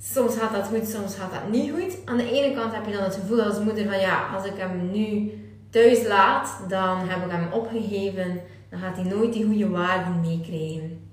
Soms 0.00 0.36
gaat 0.36 0.52
dat 0.52 0.66
goed, 0.66 0.88
soms 0.88 1.14
gaat 1.14 1.32
dat 1.32 1.50
niet 1.50 1.70
goed. 1.70 1.98
Aan 2.04 2.16
de 2.16 2.30
ene 2.30 2.54
kant 2.54 2.74
heb 2.74 2.86
je 2.86 2.92
dan 2.92 3.02
het 3.02 3.14
gevoel 3.14 3.42
als 3.42 3.58
moeder 3.58 3.84
van 3.84 4.00
ja, 4.00 4.34
als 4.34 4.44
ik 4.44 4.56
hem 4.56 4.90
nu 4.90 5.32
thuis 5.70 6.06
laat, 6.06 6.60
dan 6.68 6.98
heb 7.08 7.24
ik 7.24 7.30
hem 7.30 7.52
opgegeven. 7.52 8.40
Dan 8.70 8.80
gaat 8.80 8.96
hij 8.96 9.04
nooit 9.04 9.32
die 9.32 9.44
goede 9.44 9.68
waarden 9.68 10.20
meekrijgen. 10.20 11.10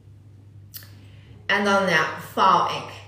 En 1.45 1.63
dan 1.63 1.89
ja, 1.89 2.05
faal 2.33 2.67
ik. 2.69 3.03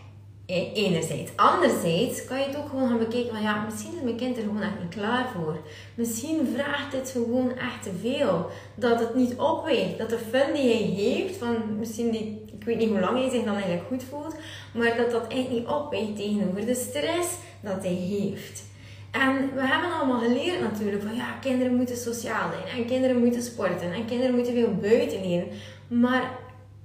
E, 0.45 0.71
enerzijds. 0.73 1.31
Anderzijds 1.35 2.25
kan 2.25 2.39
je 2.39 2.45
het 2.45 2.57
ook 2.57 2.69
gewoon 2.69 2.87
gaan 2.87 2.97
bekijken 2.97 3.33
van 3.33 3.41
ja, 3.41 3.63
misschien 3.63 3.95
is 3.95 4.01
mijn 4.01 4.15
kind 4.15 4.37
er 4.37 4.43
gewoon 4.43 4.61
echt 4.61 4.79
niet 4.81 4.95
klaar 4.95 5.29
voor. 5.35 5.57
Misschien 5.95 6.55
vraagt 6.55 6.91
dit 6.91 7.09
gewoon 7.09 7.57
echt 7.57 7.83
te 7.83 7.91
veel. 8.01 8.49
Dat 8.75 8.99
het 8.99 9.15
niet 9.15 9.35
opweegt. 9.37 9.97
Dat 9.97 10.09
de 10.09 10.17
fun 10.17 10.53
die 10.53 10.73
hij 10.73 11.03
heeft, 11.03 11.37
van 11.37 11.77
misschien 11.79 12.11
die, 12.11 12.45
weet 12.67 12.77
niet 12.77 12.89
hoe 12.89 12.99
lang 12.99 13.19
hij 13.19 13.29
zich 13.29 13.43
dan 13.43 13.53
eigenlijk 13.53 13.87
goed 13.87 14.03
voelt, 14.03 14.35
maar 14.73 14.97
dat 14.97 15.11
dat 15.11 15.27
eigenlijk 15.27 15.49
niet 15.49 15.75
opweegt 15.75 16.15
tegenover 16.15 16.65
de 16.65 16.75
stress 16.75 17.27
dat 17.61 17.83
hij 17.83 17.93
heeft. 17.93 18.63
En 19.11 19.53
we 19.55 19.67
hebben 19.67 19.91
allemaal 19.91 20.19
geleerd 20.19 20.61
natuurlijk 20.61 21.03
van 21.03 21.15
ja, 21.15 21.31
kinderen 21.41 21.75
moeten 21.75 21.97
sociaal 21.97 22.49
zijn 22.51 22.77
en 22.77 22.85
kinderen 22.85 23.17
moeten 23.17 23.43
sporten 23.43 23.93
en 23.93 24.05
kinderen 24.05 24.35
moeten 24.35 24.53
veel 24.53 24.75
buiten 24.75 25.21
leren. 25.21 25.47
Maar 25.87 26.31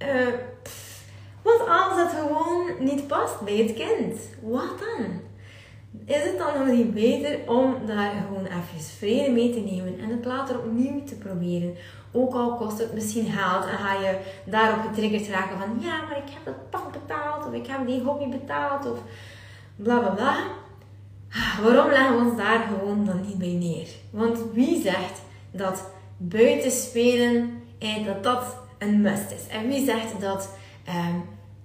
uh, 0.02 0.34
wat 1.42 1.68
als 1.68 2.02
het 2.02 2.20
gewoon 2.20 2.70
niet 2.78 3.06
past 3.06 3.40
bij 3.40 3.56
het 3.56 3.72
kind? 3.72 4.18
Wat 4.42 4.78
dan? 4.78 5.20
Is 6.04 6.22
het 6.22 6.38
dan 6.38 6.58
nog 6.58 6.76
niet 6.76 6.94
beter 6.94 7.38
om 7.46 7.76
daar 7.86 8.12
gewoon 8.26 8.46
even 8.46 8.84
vrede 8.98 9.30
mee 9.30 9.52
te 9.52 9.60
nemen 9.60 9.98
en 9.98 10.08
het 10.08 10.24
later 10.24 10.58
opnieuw 10.58 11.04
te 11.04 11.14
proberen? 11.14 11.74
Ook 12.12 12.34
al 12.34 12.56
kost 12.56 12.78
het 12.78 12.94
misschien 12.94 13.26
geld 13.26 13.64
en 13.64 13.78
ga 13.78 13.92
je 13.92 14.18
daarop 14.44 14.80
getriggerd 14.86 15.28
raken 15.28 15.58
van 15.58 15.78
ja, 15.80 16.02
maar 16.02 16.16
ik 16.16 16.32
heb 16.32 16.44
dat 16.44 16.70
pand 16.70 16.92
betaald 16.92 17.46
of 17.46 17.52
ik 17.52 17.66
heb 17.66 17.86
die 17.86 18.02
hobby 18.02 18.28
betaald 18.28 18.90
of 18.90 18.98
bla 19.76 19.98
bla 19.98 20.10
bla. 20.10 20.36
Waarom 21.62 21.90
leggen 21.90 22.16
we 22.16 22.24
ons 22.24 22.36
daar 22.36 22.68
gewoon 22.68 23.04
dan 23.04 23.20
niet 23.20 23.38
bij 23.38 23.52
neer? 23.52 23.88
Want 24.10 24.38
wie 24.52 24.82
zegt 24.82 25.22
dat 25.50 25.90
buiten 26.16 26.70
spelen, 26.70 27.62
eh, 27.78 28.06
dat 28.06 28.22
dat 28.22 28.56
een 28.78 29.00
must 29.00 29.30
is? 29.30 29.46
En 29.46 29.68
wie 29.68 29.84
zegt 29.84 30.20
dat 30.20 30.56
eh, 30.84 31.06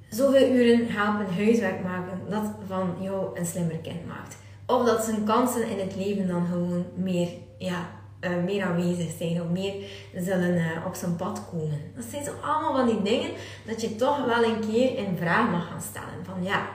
zoveel 0.10 0.50
uren 0.52 0.88
helpen 0.88 1.36
huiswerk 1.36 1.84
maken, 1.84 2.20
dat 2.30 2.52
van 2.68 2.96
jou 3.00 3.40
een 3.40 3.46
slimmer 3.46 3.78
kind 3.78 4.08
maakt? 4.08 4.38
Of 4.66 4.86
dat 4.86 5.04
zijn 5.04 5.24
kansen 5.24 5.70
in 5.70 5.80
het 5.80 5.96
leven 5.96 6.28
dan 6.28 6.46
gewoon 6.46 6.86
meer, 6.96 7.30
ja, 7.58 7.90
uh, 8.22 8.44
meer 8.44 8.64
aanwezig 8.64 9.12
zijn 9.18 9.42
of 9.42 9.50
meer 9.50 9.74
zullen 10.16 10.56
uh, 10.56 10.86
op 10.86 10.96
zijn 10.96 11.16
pad 11.16 11.42
komen. 11.52 11.82
Dat 11.96 12.06
zijn 12.10 12.24
zo 12.24 12.32
allemaal 12.42 12.76
van 12.76 12.86
die 12.86 13.02
dingen 13.02 13.32
dat 13.66 13.82
je 13.82 13.96
toch 13.96 14.26
wel 14.26 14.44
een 14.44 14.60
keer 14.60 14.98
in 14.98 15.18
vraag 15.18 15.50
mag 15.50 15.68
gaan 15.68 15.82
stellen. 15.82 16.26
Van 16.26 16.44
ja, 16.44 16.68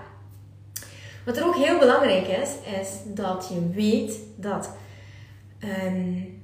wat 1.24 1.36
er 1.36 1.46
ook 1.46 1.56
heel 1.56 1.78
belangrijk 1.78 2.26
is, 2.26 2.50
is 2.80 2.88
dat 3.04 3.50
je 3.52 3.68
weet 3.68 4.18
dat 4.36 4.70
um, 5.86 6.42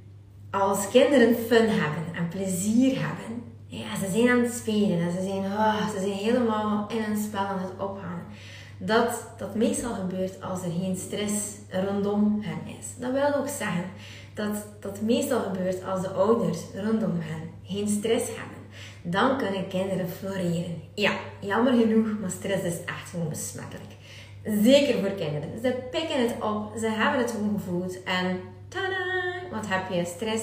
als 0.50 0.88
kinderen 0.88 1.34
fun 1.34 1.68
hebben 1.68 2.14
en 2.14 2.28
plezier 2.28 2.98
hebben, 3.00 3.42
ja, 3.68 3.96
ze 3.96 4.10
zijn 4.12 4.28
aan 4.28 4.42
het 4.42 4.52
spelen 4.52 5.00
en 5.00 5.12
ze 5.12 5.22
zijn, 5.22 5.44
oh, 5.44 5.88
ze 5.88 6.00
zijn 6.00 6.12
helemaal 6.12 6.88
in 6.90 7.02
een 7.12 7.22
spel 7.22 7.40
aan 7.40 7.58
het 7.58 7.88
opgaan. 7.88 8.22
Dat 8.78 9.26
dat 9.38 9.54
meestal 9.54 9.94
gebeurt 9.94 10.42
als 10.42 10.62
er 10.62 10.70
geen 10.70 10.96
stress 10.96 11.54
rondom 11.70 12.42
hen 12.42 12.76
is. 12.78 12.86
Dat 12.98 13.12
wil 13.12 13.34
ook 13.34 13.48
zeggen 13.48 13.84
dat 14.34 14.66
dat 14.80 15.00
meestal 15.00 15.40
gebeurt 15.40 15.84
als 15.84 16.00
de 16.00 16.10
ouders 16.10 16.58
rondom 16.74 17.18
hen 17.20 17.50
geen 17.64 17.88
stress 17.88 18.26
hebben. 18.26 18.56
Dan 19.02 19.38
kunnen 19.38 19.68
kinderen 19.68 20.08
floreren. 20.08 20.82
Ja, 20.94 21.12
jammer 21.40 21.72
genoeg, 21.72 22.18
maar 22.20 22.30
stress 22.30 22.62
is 22.62 22.84
echt 22.84 23.10
gewoon 23.10 23.28
besmettelijk. 23.28 23.92
Zeker 24.62 24.98
voor 24.98 25.10
kinderen. 25.10 25.60
Ze 25.62 25.74
pikken 25.90 26.20
het 26.20 26.34
op, 26.42 26.72
ze 26.78 26.86
hebben 26.86 27.20
het 27.20 27.30
gewoon 27.30 27.60
gevoeld 27.60 28.02
en 28.02 28.40
tada! 28.68 29.06
Wat 29.50 29.66
heb 29.68 29.90
je? 29.92 30.04
Stress 30.04 30.42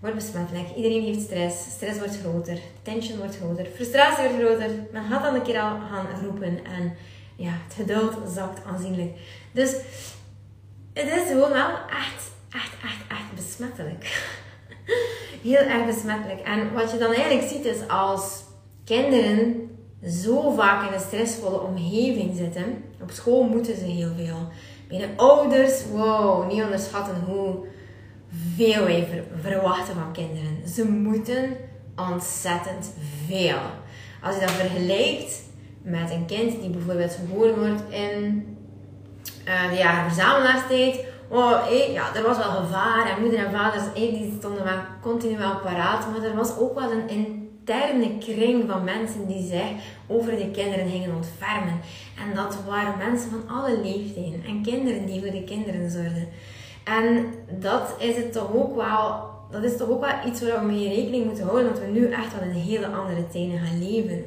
wordt 0.00 0.14
besmettelijk. 0.16 0.68
Iedereen 0.76 1.02
heeft 1.02 1.20
stress. 1.20 1.70
Stress 1.70 1.98
wordt 1.98 2.18
groter. 2.20 2.58
Tension 2.82 3.18
wordt 3.18 3.36
groter. 3.36 3.66
Frustratie 3.74 4.28
wordt 4.28 4.44
groter. 4.44 4.70
Men 4.92 5.04
gaat 5.04 5.22
dan 5.22 5.34
een 5.34 5.42
keer 5.42 5.60
al 5.60 5.78
gaan 5.90 6.06
roepen 6.22 6.64
en 6.64 6.96
ja, 7.36 7.50
het 7.64 7.74
geduld 7.74 8.14
zakt 8.34 8.64
aanzienlijk. 8.64 9.16
Dus 9.52 9.70
het 10.92 11.06
is 11.06 11.28
gewoon 11.28 11.52
wel 11.52 11.70
echt, 11.88 12.30
echt, 12.50 12.72
echt, 12.82 13.00
echt 13.08 13.34
besmettelijk. 13.34 14.32
Heel 15.42 15.58
erg 15.58 15.86
besmettelijk. 15.86 16.40
En 16.40 16.72
wat 16.72 16.90
je 16.90 16.98
dan 16.98 17.12
eigenlijk 17.12 17.48
ziet 17.48 17.64
is 17.64 17.88
als 17.88 18.42
kinderen 18.84 19.70
zo 20.04 20.50
vaak 20.50 20.88
in 20.88 20.94
een 20.94 21.00
stressvolle 21.00 21.60
omgeving 21.60 22.36
zitten. 22.36 22.84
Op 23.02 23.10
school 23.10 23.42
moeten 23.42 23.76
ze 23.76 23.84
heel 23.84 24.12
veel. 24.16 24.48
Bij 24.88 24.98
de 24.98 25.08
ouders, 25.16 25.82
wow, 25.92 26.52
niet 26.52 26.62
onderschatten 26.62 27.22
hoe 27.26 27.66
veel 28.56 28.86
verwachten 29.40 29.94
van 29.94 30.12
kinderen. 30.12 30.68
Ze 30.68 30.88
moeten 30.88 31.56
ontzettend 31.96 32.92
veel. 33.26 33.58
Als 34.22 34.34
je 34.34 34.40
dat 34.40 34.50
vergelijkt 34.50 35.42
met 35.82 36.10
een 36.10 36.26
kind 36.26 36.60
die 36.60 36.70
bijvoorbeeld 36.70 37.12
geboren 37.12 37.58
wordt 37.58 37.82
in 37.88 38.44
uh, 39.48 39.70
de 39.70 39.76
jaren 39.76 40.12
verzamelaarstijd. 40.12 41.04
Oh, 41.28 41.60
ja, 41.92 42.14
er 42.14 42.22
was 42.22 42.36
wel 42.36 42.50
gevaar 42.50 43.10
en 43.10 43.22
moeder 43.22 43.38
en 43.38 43.52
vader 43.52 43.82
die 43.94 44.34
stonden 44.38 44.64
wel 44.64 44.78
continu 45.00 45.38
wel 45.38 45.56
paraat. 45.56 46.06
Maar 46.10 46.22
er 46.22 46.36
was 46.36 46.58
ook 46.58 46.78
wel 46.80 46.90
een 46.90 47.08
interne 47.08 48.18
kring 48.18 48.70
van 48.70 48.84
mensen 48.84 49.26
die 49.26 49.48
zich 49.48 49.70
over 50.06 50.36
de 50.36 50.50
kinderen 50.50 50.88
gingen 50.88 51.14
ontfermen. 51.14 51.80
En 52.18 52.34
dat 52.34 52.58
waren 52.66 52.98
mensen 52.98 53.30
van 53.30 53.56
alle 53.56 53.80
leeftijden 53.80 54.44
en 54.46 54.62
kinderen 54.62 55.06
die 55.06 55.20
voor 55.20 55.30
de 55.30 55.44
kinderen 55.44 55.90
zorgden. 55.90 56.28
En 56.86 57.34
dat 57.60 57.94
is 57.98 58.16
het 58.16 58.32
toch 58.32 58.54
ook 58.54 58.76
wel, 58.76 59.30
dat 59.50 59.62
is 59.62 59.76
toch 59.76 59.88
ook 59.88 60.00
wel 60.00 60.14
iets 60.26 60.42
waar 60.42 60.60
we 60.60 60.72
mee 60.72 60.88
rekening 60.88 61.24
moeten 61.24 61.44
houden, 61.44 61.72
dat 61.72 61.80
we 61.80 61.86
nu 61.86 62.10
echt 62.10 62.38
wel 62.38 62.48
in 62.48 62.54
hele 62.54 62.86
andere 62.86 63.28
tijden 63.28 63.58
gaan 63.58 63.78
leven. 63.78 64.24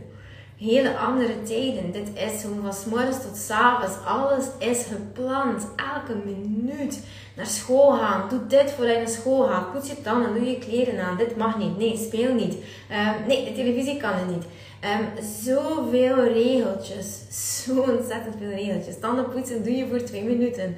Hele 0.58 0.98
andere 0.98 1.42
tijden. 1.44 1.92
Dit 1.92 2.10
is 2.14 2.42
gewoon 2.42 2.74
van 2.74 2.90
morgens 2.90 3.22
tot 3.22 3.52
avonds. 3.52 3.96
Alles 4.06 4.46
is 4.58 4.86
gepland. 4.86 5.68
Elke 5.76 6.16
minuut. 6.26 7.00
Naar 7.36 7.46
school 7.46 7.92
gaan. 7.92 8.30
Doe 8.30 8.48
dit 8.48 8.72
voor 8.72 8.86
je 8.86 8.98
naar 8.98 9.08
school 9.08 9.48
gaat. 9.48 9.72
Poets 9.72 9.90
je 9.90 10.02
tanden. 10.02 10.34
Doe 10.34 10.50
je 10.50 10.58
kleren 10.58 11.00
aan. 11.00 11.18
Dit 11.18 11.38
mag 11.38 11.58
niet. 11.58 11.78
Nee, 11.78 11.98
speel 11.98 12.34
niet. 12.34 12.54
Um, 12.54 13.28
nee, 13.28 13.46
de 13.46 13.54
televisie 13.54 13.98
kan 13.98 14.14
er 14.14 14.26
niet. 14.28 14.44
Um, 14.84 15.24
zoveel 15.44 16.24
regeltjes. 16.24 17.22
Zo 17.64 17.80
ontzettend 17.80 18.36
veel 18.40 18.50
regeltjes. 18.50 19.00
Tanden 19.00 19.30
poetsen 19.30 19.64
doe 19.64 19.76
je 19.76 19.88
voor 19.88 20.04
twee 20.04 20.24
minuten. 20.24 20.76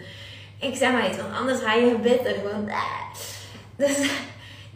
Ik 0.62 0.76
zeg 0.76 0.92
maar 0.92 1.10
iets, 1.10 1.18
want 1.18 1.34
anders 1.34 1.60
ga 1.60 1.74
je 1.74 2.00
bitter. 2.00 2.34
Gewoon, 2.34 2.70
ah. 2.70 3.14
Dus 3.76 3.98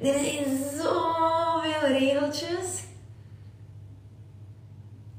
er 0.02 0.14
zijn 0.14 0.46
zoveel 0.78 1.88
regeltjes. 1.88 2.84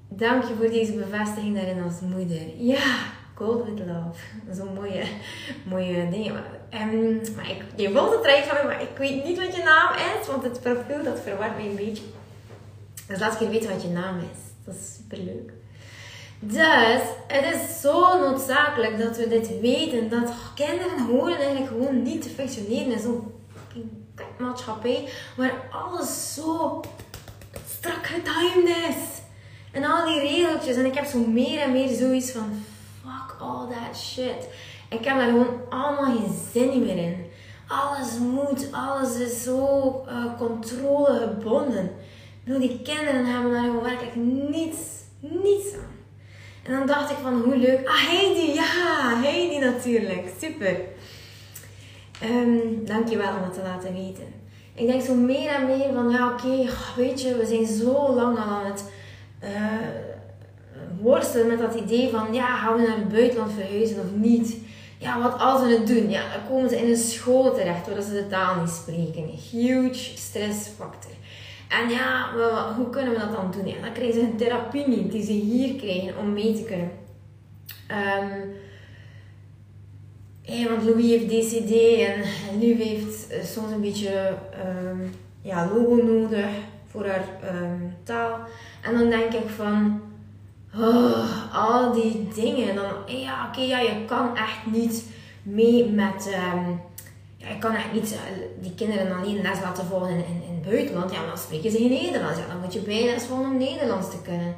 Dank 0.08 0.44
je 0.44 0.54
voor 0.54 0.68
deze 0.68 0.92
bevestiging 0.92 1.54
daarin 1.54 1.82
als 1.82 2.00
moeder. 2.00 2.42
Ja, 2.58 2.96
cold 3.34 3.64
with 3.64 3.78
love. 3.78 4.20
Zo'n 4.50 4.74
mooie, 4.74 5.04
mooie 5.64 6.10
dingen. 6.10 6.32
Maar 7.36 7.50
ik, 7.50 7.62
je 7.76 7.92
wilt 7.92 8.12
het 8.12 8.22
traject 8.22 8.46
van 8.46 8.56
me, 8.56 8.64
maar 8.64 8.82
ik 8.82 8.96
weet 8.96 9.24
niet 9.24 9.38
wat 9.38 9.56
je 9.56 9.62
naam 9.62 9.94
is, 9.94 10.26
want 10.26 10.42
het 10.42 10.60
profiel 10.60 11.02
dat 11.02 11.20
verwart 11.20 11.56
mij 11.56 11.66
een 11.66 11.76
beetje. 11.76 12.04
Dus 13.06 13.18
laat 13.18 13.32
ik 13.32 13.38
je 13.38 13.48
weten 13.48 13.70
wat 13.70 13.82
je 13.82 13.88
naam 13.88 14.18
is. 14.18 14.38
Dat 14.64 14.74
is 14.74 14.94
super 14.94 15.18
leuk. 15.18 15.52
Dus 16.38 17.00
het 17.26 17.54
is 17.54 17.80
zo 17.80 18.18
noodzakelijk 18.18 18.98
dat 18.98 19.16
we 19.16 19.28
dit 19.28 19.60
weten. 19.60 20.08
Dat 20.08 20.30
kinderen 20.54 21.06
horen 21.06 21.36
eigenlijk 21.36 21.66
gewoon 21.66 22.02
niet 22.02 22.22
te 22.22 22.28
functioneren 22.28 22.92
in 22.92 23.00
zo'n 23.00 23.32
maatschappij 24.38 25.08
waar 25.36 25.68
alles 25.70 26.34
zo 26.34 26.80
strak 27.68 28.06
getimed 28.06 28.76
is. 28.88 28.96
En 29.72 29.84
al 29.84 30.06
die 30.06 30.20
regeltjes. 30.20 30.76
En 30.76 30.84
ik 30.84 30.94
heb 30.94 31.04
zo 31.04 31.18
meer 31.18 31.60
en 31.60 31.72
meer 31.72 31.88
zoiets 31.88 32.30
van 32.30 32.64
fuck 33.02 33.40
all 33.40 33.68
that 33.68 33.96
shit. 33.96 34.48
Ik 34.88 35.04
heb 35.04 35.18
daar 35.18 35.28
gewoon 35.28 35.60
allemaal 35.68 36.16
geen 36.16 36.34
zin 36.52 36.82
meer 36.82 36.96
in. 36.96 37.24
Alles 37.68 38.18
moet, 38.18 38.68
alles 38.72 39.18
is 39.18 39.42
zo 39.42 40.04
uh, 40.08 40.38
controlegebonden. 40.38 41.84
Ik 41.84 42.44
bedoel, 42.44 42.60
die 42.60 42.82
kinderen 42.82 43.26
hebben 43.26 43.52
daar 43.52 43.62
gewoon 43.62 43.82
werkelijk 43.82 44.16
niets, 44.50 44.78
niets 45.20 45.74
aan. 45.74 46.05
En 46.66 46.72
dan 46.72 46.86
dacht 46.86 47.10
ik 47.10 47.16
van, 47.22 47.42
hoe 47.42 47.56
leuk. 47.56 47.88
Ah, 47.88 48.08
Heidi, 48.08 48.54
ja, 48.54 49.20
Heidi 49.22 49.58
natuurlijk. 49.58 50.28
Super. 50.40 50.76
Um, 52.22 52.84
dankjewel 52.84 53.36
om 53.36 53.42
het 53.42 53.54
te 53.54 53.62
laten 53.62 53.92
weten. 53.94 54.34
Ik 54.74 54.86
denk 54.86 55.02
zo 55.02 55.14
meer 55.14 55.50
en 55.50 55.66
meer 55.66 55.92
van, 55.94 56.10
ja 56.10 56.32
oké, 56.32 56.70
weet 56.96 57.22
je, 57.22 57.36
we 57.36 57.46
zijn 57.46 57.66
zo 57.66 58.14
lang 58.14 58.38
al 58.38 58.44
aan 58.44 58.66
het 58.66 58.84
uh, 59.44 59.50
worstelen 61.00 61.46
met 61.46 61.58
dat 61.58 61.74
idee 61.74 62.10
van, 62.10 62.34
ja, 62.34 62.56
gaan 62.56 62.76
we 62.76 62.86
naar 62.86 62.96
het 62.96 63.12
buitenland 63.12 63.52
verhuizen 63.52 63.98
of 63.98 64.10
niet? 64.14 64.56
Ja, 64.98 65.22
wat 65.22 65.38
als 65.40 65.62
we 65.62 65.68
het 65.68 65.86
doen? 65.86 66.10
Ja, 66.10 66.20
dan 66.20 66.48
komen 66.48 66.68
ze 66.68 66.76
in 66.76 66.90
een 66.90 66.96
school 66.96 67.54
terecht 67.54 67.88
waar 67.88 68.02
ze 68.02 68.12
de 68.12 68.26
taal 68.26 68.60
niet 68.60 68.70
spreken. 68.70 69.28
Huge 69.50 70.16
stressfactor. 70.16 71.15
En 71.68 71.88
ja, 71.88 72.28
hoe 72.76 72.90
kunnen 72.90 73.12
we 73.12 73.18
dat 73.18 73.32
dan 73.32 73.50
doen? 73.50 73.66
Ja, 73.66 73.80
dan 73.80 73.92
krijgen 73.92 74.14
ze 74.14 74.20
een 74.20 74.36
therapie 74.36 74.88
niet 74.88 75.12
die 75.12 75.24
ze 75.24 75.32
hier 75.32 75.74
krijgen 75.74 76.18
om 76.18 76.32
mee 76.32 76.54
te 76.54 76.62
kunnen. 76.62 76.90
Um, 77.90 78.54
want 80.68 80.82
Louis 80.82 81.06
heeft 81.06 81.28
DCD 81.28 81.72
en 82.00 82.22
Louis 82.60 82.78
heeft 82.78 83.28
eh, 83.28 83.44
soms 83.44 83.72
een 83.72 83.80
beetje 83.80 84.36
um, 84.66 85.14
ja, 85.42 85.68
logo 85.74 85.94
nodig 85.94 86.46
voor 86.90 87.06
haar 87.06 87.24
um, 87.54 87.94
taal. 88.02 88.38
En 88.82 88.94
dan 88.94 89.10
denk 89.10 89.32
ik 89.32 89.48
van, 89.48 90.00
oh, 90.74 91.54
al 91.54 91.92
die 91.92 92.28
dingen. 92.34 92.74
Dan, 92.74 92.92
ja, 93.06 93.48
oké, 93.48 93.60
ja, 93.60 93.78
je 93.78 94.04
kan 94.06 94.36
echt 94.36 94.66
niet 94.66 95.04
mee 95.42 95.90
met 95.90 96.28
ja, 97.46 97.54
ik 97.54 97.60
kan 97.60 97.74
echt 97.74 97.92
niet 97.92 98.12
eh, 98.12 98.18
die 98.60 98.74
kinderen 98.74 99.16
alleen 99.16 99.42
les 99.42 99.60
laten 99.60 99.84
volgen 99.84 100.16
in, 100.16 100.42
buitenland. 100.70 101.12
Ja, 101.12 101.26
dan 101.26 101.38
spreken 101.38 101.70
ze 101.70 101.76
geen 101.76 101.90
Nederlands. 101.90 102.38
Ja, 102.38 102.46
dan 102.46 102.60
moet 102.60 102.72
je 102.72 102.80
bijles 102.80 103.22
volgen 103.22 103.46
om 103.46 103.58
Nederlands 103.58 104.10
te 104.10 104.22
kunnen. 104.22 104.56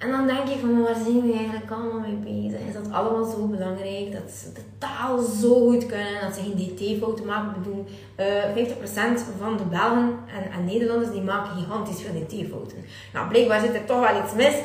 En 0.00 0.10
dan 0.10 0.26
denk 0.26 0.48
ik 0.48 0.60
van, 0.60 0.82
waar 0.82 0.94
zijn 1.04 1.26
we 1.26 1.32
eigenlijk 1.32 1.70
allemaal 1.70 2.00
mee 2.00 2.20
bezig? 2.32 2.60
Is 2.68 2.74
dat 2.74 2.92
allemaal 2.92 3.24
zo 3.24 3.46
belangrijk? 3.46 4.12
Dat 4.12 4.30
ze 4.38 4.52
de 4.52 4.60
taal 4.78 5.18
zo 5.18 5.68
goed 5.68 5.86
kunnen, 5.86 6.20
dat 6.20 6.34
ze 6.34 6.40
geen 6.40 6.58
dt-fouten 6.60 7.26
maken. 7.26 7.50
Ik 7.50 7.62
bedoel, 7.62 7.84
uh, 8.16 8.44
eh, 8.44 8.54
50% 8.54 9.20
van 9.38 9.56
de 9.56 9.64
Belgen 9.64 10.18
en, 10.36 10.52
en, 10.52 10.64
Nederlanders 10.64 11.10
die 11.12 11.20
maken 11.20 11.56
gigantisch 11.56 12.02
veel 12.02 12.20
dt-fouten. 12.20 12.78
Nou, 13.12 13.28
blijkbaar 13.28 13.60
zit 13.60 13.74
er 13.74 13.84
toch 13.84 14.00
wel 14.00 14.22
iets 14.22 14.34
mis. 14.34 14.56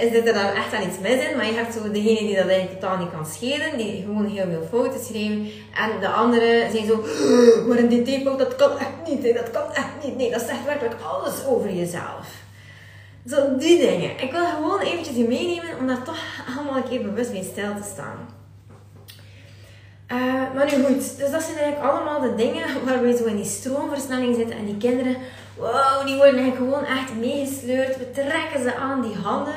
Is 0.00 0.14
er 0.14 0.34
dan 0.34 0.52
echt 0.60 0.70
wel 0.70 0.86
iets 0.88 0.98
mis 0.98 1.28
in? 1.28 1.36
Maar 1.36 1.46
je 1.46 1.52
hebt 1.52 1.74
zo 1.74 1.90
degene 1.90 2.26
die 2.26 2.36
dat 2.36 2.46
eigenlijk 2.46 2.80
totaal 2.80 2.98
niet 2.98 3.10
kan 3.10 3.26
schelen, 3.26 3.76
die 3.76 4.02
gewoon 4.02 4.26
heel 4.26 4.46
veel 4.50 4.66
fouten 4.70 5.00
schrijven. 5.04 5.50
En 5.74 6.00
de 6.00 6.08
anderen 6.08 6.70
zijn 6.70 6.86
zo, 6.86 6.96
maar 7.68 7.78
een 7.78 8.04
dt-fout, 8.04 8.38
dat 8.38 8.56
kan 8.56 8.78
echt 8.78 8.98
niet. 9.06 9.34
Dat 9.34 9.50
kan 9.50 9.72
echt 9.72 9.94
niet. 10.04 10.16
Nee, 10.16 10.30
dat 10.30 10.42
zegt 10.42 10.64
werkelijk 10.64 10.96
alles 11.02 11.46
over 11.46 11.72
jezelf. 11.72 12.46
Zo 13.28 13.56
die 13.56 13.78
dingen. 13.78 14.10
Ik 14.20 14.30
wil 14.32 14.44
gewoon 14.44 14.80
eventjes 14.80 15.16
je 15.16 15.28
meenemen 15.28 15.78
om 15.78 15.86
daar 15.86 16.02
toch 16.02 16.18
allemaal 16.56 16.76
een 16.76 16.88
keer 16.88 17.02
bewust 17.02 17.32
bij 17.32 17.42
stil 17.42 17.74
te 17.80 17.88
staan. 17.92 18.36
Uh, 20.12 20.54
maar 20.54 20.76
nu 20.76 20.84
goed, 20.84 21.18
dus 21.18 21.30
dat 21.30 21.42
zijn 21.42 21.58
eigenlijk 21.58 21.92
allemaal 21.92 22.20
de 22.20 22.34
dingen 22.34 22.84
waar 22.84 23.02
we 23.02 23.16
zo 23.16 23.24
in 23.24 23.36
die 23.36 23.44
stroomversnelling 23.44 24.36
zitten. 24.36 24.56
En 24.56 24.64
die 24.64 24.76
kinderen, 24.76 25.16
wow, 25.56 26.06
die 26.06 26.16
worden 26.16 26.40
eigenlijk 26.40 26.56
gewoon 26.56 26.84
echt 26.84 27.14
meegesleurd. 27.14 27.98
We 27.98 28.10
trekken 28.10 28.62
ze 28.62 28.74
aan 28.74 29.02
die 29.02 29.14
handen. 29.14 29.54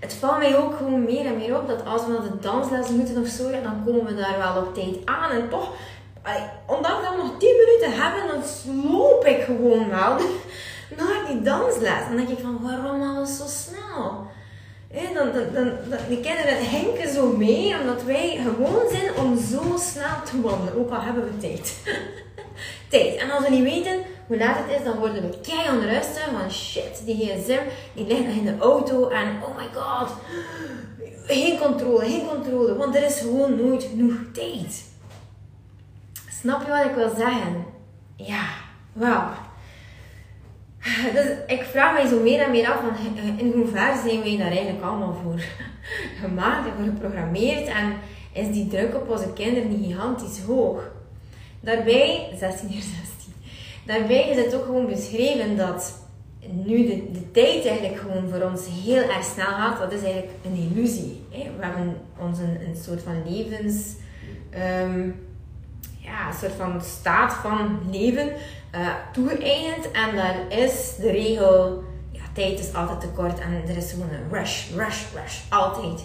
Het 0.00 0.14
valt 0.14 0.38
mij 0.38 0.56
ook 0.56 0.76
gewoon 0.76 1.04
meer 1.04 1.26
en 1.26 1.36
meer 1.36 1.56
op 1.56 1.68
dat 1.68 1.84
als 1.86 2.06
we 2.06 2.12
naar 2.12 2.22
de 2.22 2.38
dansles 2.40 2.88
moeten 2.88 3.22
of 3.22 3.28
zo, 3.28 3.50
dan 3.50 3.84
komen 3.84 4.04
we 4.04 4.14
daar 4.14 4.38
wel 4.38 4.62
op 4.62 4.74
tijd 4.74 4.96
aan. 5.04 5.30
En 5.30 5.48
toch, 5.48 5.72
ondanks 6.66 7.02
dat 7.02 7.16
we 7.16 7.22
nog 7.22 7.38
10 7.38 7.54
minuten 7.66 8.02
hebben, 8.02 8.28
dan 8.28 8.42
sloop 8.44 9.24
ik 9.24 9.42
gewoon 9.42 9.88
wel 9.88 10.16
naar 10.96 11.26
die 11.28 11.42
dansles. 11.42 12.06
Dan 12.08 12.16
denk 12.16 12.28
ik 12.28 12.38
van, 12.42 12.58
waarom 12.62 13.02
alles 13.02 13.36
zo 13.36 13.44
snel? 13.46 14.30
dan, 15.14 15.32
dan, 15.32 15.52
dan, 15.52 15.70
dan, 15.90 15.98
die 16.08 16.20
kinderen 16.20 16.56
hinken 16.56 17.08
zo 17.08 17.36
mee, 17.36 17.80
omdat 17.80 18.02
wij 18.02 18.40
gewoon 18.42 18.90
zijn 18.90 19.14
om 19.16 19.38
zo 19.38 19.76
snel 19.78 20.22
te 20.24 20.40
wandelen. 20.40 20.78
Ook 20.78 20.90
al 20.90 21.00
hebben 21.00 21.24
we 21.24 21.38
tijd. 21.38 21.78
tijd. 22.90 23.16
En 23.16 23.30
als 23.30 23.44
we 23.44 23.50
niet 23.50 23.62
weten 23.62 24.00
hoe 24.26 24.38
laat 24.38 24.56
het 24.58 24.78
is, 24.78 24.84
dan 24.84 24.98
worden 24.98 25.30
we 25.30 25.40
keihard 25.40 25.76
onrustig. 25.76 26.28
Van 26.40 26.50
shit, 26.50 27.02
die 27.04 27.16
gsm, 27.16 27.60
die 27.94 28.06
ligt 28.06 28.24
nog 28.26 28.34
in 28.34 28.44
de 28.44 28.58
auto. 28.58 29.08
En 29.08 29.42
oh 29.42 29.56
my 29.56 29.68
god, 29.74 30.10
geen 31.26 31.58
controle, 31.58 32.04
geen 32.04 32.26
controle. 32.26 32.76
Want 32.76 32.94
er 32.94 33.04
is 33.04 33.18
gewoon 33.18 33.56
nooit 33.56 33.82
genoeg 33.82 34.16
tijd. 34.32 34.84
Snap 36.40 36.62
je 36.64 36.70
wat 36.70 36.84
ik 36.84 36.94
wil 36.94 37.10
zeggen? 37.16 37.64
Ja, 38.16 38.44
wauw. 38.92 39.30
Dus 41.14 41.26
ik 41.46 41.62
vraag 41.62 41.92
mij 41.92 42.06
zo 42.06 42.20
meer 42.20 42.40
en 42.40 42.50
meer 42.50 42.72
af 42.72 42.80
van 42.80 43.18
in 43.38 43.52
hoeverre 43.52 44.00
zijn 44.08 44.22
wij 44.22 44.36
daar 44.36 44.50
eigenlijk 44.50 44.84
allemaal 44.84 45.14
voor 45.22 45.42
gemaakt 46.22 46.66
en 46.66 46.72
voor 46.76 46.84
geprogrammeerd 46.84 47.66
en 47.66 47.94
is 48.32 48.52
die 48.52 48.66
druk 48.66 48.94
op 48.94 49.10
onze 49.10 49.32
kinderen 49.32 49.68
niet 49.68 49.86
gigantisch 49.86 50.40
hoog. 50.40 50.90
Daarbij, 51.60 52.28
16 52.38 52.74
uur 52.74 52.82
16, 52.82 53.32
daarbij 53.86 54.28
is 54.28 54.44
het 54.44 54.54
ook 54.54 54.64
gewoon 54.64 54.86
beschreven 54.86 55.56
dat 55.56 56.00
nu 56.50 56.86
de, 56.86 57.10
de 57.12 57.30
tijd 57.30 57.66
eigenlijk 57.66 57.98
gewoon 57.98 58.28
voor 58.28 58.50
ons 58.50 58.66
heel 58.84 59.02
erg 59.02 59.24
snel 59.24 59.46
gaat. 59.46 59.78
Dat 59.78 59.92
is 59.92 60.02
eigenlijk 60.02 60.32
een 60.44 60.56
illusie. 60.56 61.24
Hè? 61.30 61.50
We 61.56 61.64
hebben 61.64 61.96
ons 62.18 62.38
een, 62.38 62.76
soort 62.84 63.02
van 63.02 63.22
levens... 63.26 63.94
Um, 64.84 65.30
ja, 65.98 66.28
een 66.28 66.38
soort 66.40 66.52
van 66.52 66.80
staat 66.80 67.32
van 67.32 67.78
leven 67.90 68.32
uh. 68.74 69.92
En 69.92 70.16
daar 70.16 70.36
is 70.48 70.94
de 71.00 71.10
regel, 71.10 71.82
ja, 72.10 72.22
tijd 72.32 72.58
is 72.58 72.74
altijd 72.74 73.00
te 73.00 73.08
kort 73.08 73.38
en 73.38 73.62
er 73.68 73.76
is 73.76 73.90
gewoon 73.90 74.08
een 74.10 74.38
rush, 74.38 74.70
rush, 74.76 75.02
rush, 75.14 75.38
altijd. 75.48 76.04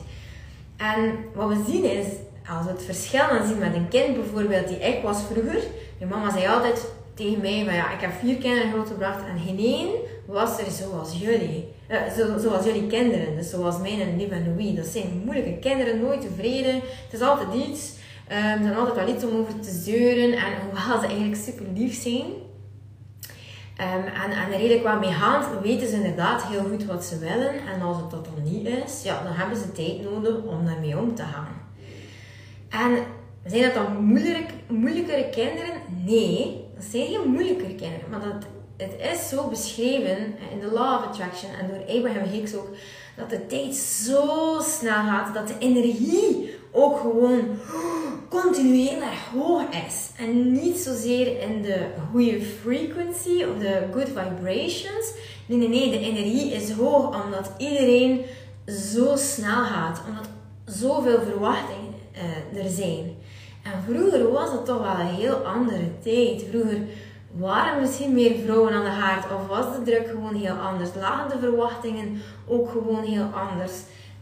En 0.77 1.15
wat 1.33 1.47
we 1.47 1.63
zien 1.67 1.83
is, 1.83 2.05
als 2.49 2.65
we 2.65 2.71
het 2.71 2.83
verschil 2.83 3.27
dan 3.29 3.47
zien 3.47 3.57
met 3.57 3.75
een 3.75 3.87
kind 3.87 4.15
bijvoorbeeld 4.15 4.67
die 4.67 4.77
ik 4.77 5.03
was 5.03 5.17
vroeger. 5.31 5.61
Mijn 5.97 6.11
mama 6.11 6.31
zei 6.31 6.47
altijd 6.47 6.85
tegen 7.13 7.41
mij, 7.41 7.63
van 7.65 7.73
ja, 7.73 7.91
ik 7.91 8.01
heb 8.01 8.11
vier 8.19 8.35
kinderen 8.35 8.71
grootgebracht 8.71 9.25
en 9.25 9.39
geen 9.45 9.57
één 9.57 9.89
was 10.25 10.59
er 10.59 10.71
zoals 10.71 11.17
jullie. 11.19 11.67
Zo, 12.17 12.37
zoals 12.39 12.65
jullie 12.65 12.87
kinderen, 12.87 13.35
dus 13.35 13.49
zoals 13.49 13.79
mijn 13.79 14.01
en 14.01 14.17
Liv 14.17 14.31
en 14.31 14.45
Louis. 14.45 14.75
Dat 14.75 14.85
zijn 14.85 15.21
moeilijke 15.25 15.59
kinderen, 15.59 16.01
nooit 16.01 16.21
tevreden. 16.21 16.73
Het 16.75 17.13
is 17.13 17.21
altijd 17.21 17.53
iets. 17.53 17.91
Um, 18.31 18.63
zijn 18.63 18.75
altijd 18.75 18.95
wel 18.95 19.15
iets 19.15 19.23
om 19.23 19.39
over 19.39 19.59
te 19.59 19.71
zeuren. 19.71 20.33
En 20.33 20.53
hoewel 20.63 20.99
ze 20.99 21.05
eigenlijk 21.05 21.41
super 21.41 21.65
lief 21.73 22.01
zijn, 22.01 22.25
Um, 23.81 24.03
en, 24.03 24.31
en 24.31 24.49
redelijk 24.49 24.83
wat 24.83 24.99
meegaand 24.99 25.45
weten 25.61 25.87
ze 25.87 25.95
inderdaad 25.95 26.43
heel 26.43 26.63
goed 26.63 26.85
wat 26.85 27.05
ze 27.05 27.17
willen. 27.17 27.53
En 27.73 27.81
als 27.81 27.97
het 27.97 28.11
dat 28.11 28.25
dan 28.25 28.43
niet 28.43 28.67
is, 28.67 29.03
ja, 29.03 29.23
dan 29.23 29.33
hebben 29.33 29.57
ze 29.57 29.71
tijd 29.71 30.03
nodig 30.03 30.35
om 30.43 30.65
daarmee 30.65 30.97
om 30.97 31.15
te 31.15 31.23
gaan. 31.23 31.65
En 32.69 33.03
zijn 33.45 33.61
dat 33.61 33.73
dan 33.73 34.03
moeilijk, 34.03 34.49
moeilijkere 34.67 35.29
kinderen? 35.29 35.73
Nee, 36.05 36.65
dat 36.75 36.83
zijn 36.83 37.07
geen 37.07 37.31
moeilijkere 37.31 37.75
kinderen. 37.75 38.09
Maar 38.09 38.19
dat, 38.19 38.45
het 38.77 38.95
is 39.13 39.29
zo 39.29 39.47
beschreven 39.47 40.17
in 40.51 40.59
de 40.59 40.71
Law 40.71 40.99
of 40.99 41.05
Attraction 41.05 41.51
en 41.51 41.67
door 41.67 41.97
Abraham 41.97 42.29
Hicks 42.29 42.55
ook, 42.55 42.69
dat 43.15 43.29
de 43.29 43.45
tijd 43.45 43.75
zo 43.75 44.57
snel 44.61 45.03
gaat, 45.03 45.33
dat 45.33 45.47
de 45.47 45.55
energie 45.59 46.56
ook 46.71 46.99
gewoon 46.99 47.39
continu 48.29 48.75
heel 48.75 49.01
erg 49.01 49.29
hoog 49.33 49.63
is. 49.87 50.09
En 50.17 50.51
niet 50.51 50.77
zozeer 50.77 51.41
in 51.41 51.61
de 51.61 51.87
goede 52.11 52.41
frequency 52.41 53.43
of 53.43 53.57
de 53.59 53.83
good 53.93 54.07
vibrations. 54.07 55.13
Nee, 55.45 55.57
nee, 55.57 55.67
nee, 55.67 55.89
de 55.89 55.99
energie 55.99 56.51
is 56.51 56.71
hoog 56.71 57.23
omdat 57.23 57.51
iedereen 57.57 58.25
zo 58.65 59.15
snel 59.15 59.63
gaat. 59.63 60.01
Omdat 60.07 60.29
zoveel 60.65 61.21
verwachtingen 61.21 61.93
uh, 62.53 62.63
er 62.63 62.69
zijn. 62.69 63.15
En 63.63 63.83
vroeger 63.87 64.31
was 64.31 64.51
het 64.51 64.65
toch 64.65 64.81
wel 64.81 64.99
een 64.99 65.15
heel 65.15 65.35
andere 65.35 65.99
tijd. 66.03 66.43
Vroeger 66.49 66.79
waren 67.31 67.81
misschien 67.81 68.13
meer 68.13 68.35
vrouwen 68.45 68.73
aan 68.73 68.83
de 68.83 68.89
haard 68.89 69.25
of 69.31 69.47
was 69.47 69.75
de 69.75 69.83
druk 69.83 70.07
gewoon 70.07 70.35
heel 70.35 70.55
anders. 70.55 70.89
Lagen 70.99 71.29
de 71.29 71.47
verwachtingen 71.47 72.21
ook 72.47 72.69
gewoon 72.69 73.03
heel 73.03 73.29
anders. 73.33 73.73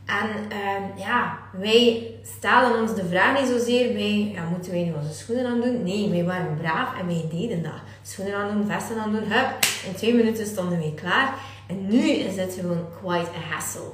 En 0.05 0.29
uh, 0.51 0.99
ja, 1.05 1.39
wij 1.51 2.11
stellen 2.23 2.81
ons 2.81 2.95
de 2.95 3.05
vraag 3.05 3.39
niet 3.39 3.49
zozeer 3.49 3.93
bij, 3.93 4.31
ja, 4.33 4.49
moeten 4.49 4.71
wij 4.71 4.83
nu 4.83 4.93
onze 4.93 5.13
schoenen 5.13 5.45
aan 5.45 5.61
doen? 5.61 5.83
Nee, 5.83 6.09
wij 6.09 6.23
waren 6.23 6.57
braaf 6.61 6.99
en 6.99 7.07
wij 7.07 7.25
deden 7.31 7.63
dat. 7.63 7.81
Schoenen 8.01 8.35
aan 8.35 8.53
doen, 8.53 8.71
vesten 8.71 8.99
aan 8.99 9.11
doen, 9.11 9.31
hup. 9.31 9.47
In 9.87 9.95
twee 9.95 10.13
minuten 10.13 10.45
stonden 10.45 10.79
wij 10.79 10.93
klaar. 10.95 11.33
En 11.67 11.87
nu 11.87 12.09
is 12.09 12.35
het 12.35 12.57
gewoon 12.59 12.85
quite 13.01 13.29
a 13.29 13.53
hassle. 13.53 13.91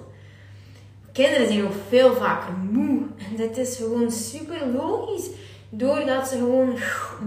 Kinderen 1.11 1.47
zijn 1.47 1.63
ook 1.63 1.73
veel 1.89 2.13
vaker 2.13 2.53
moe. 2.71 3.01
En 3.29 3.35
dit 3.35 3.57
is 3.57 3.77
gewoon 3.77 4.11
super 4.11 4.67
logisch. 4.73 5.29
Doordat 5.69 6.27
ze 6.27 6.37
gewoon 6.37 6.75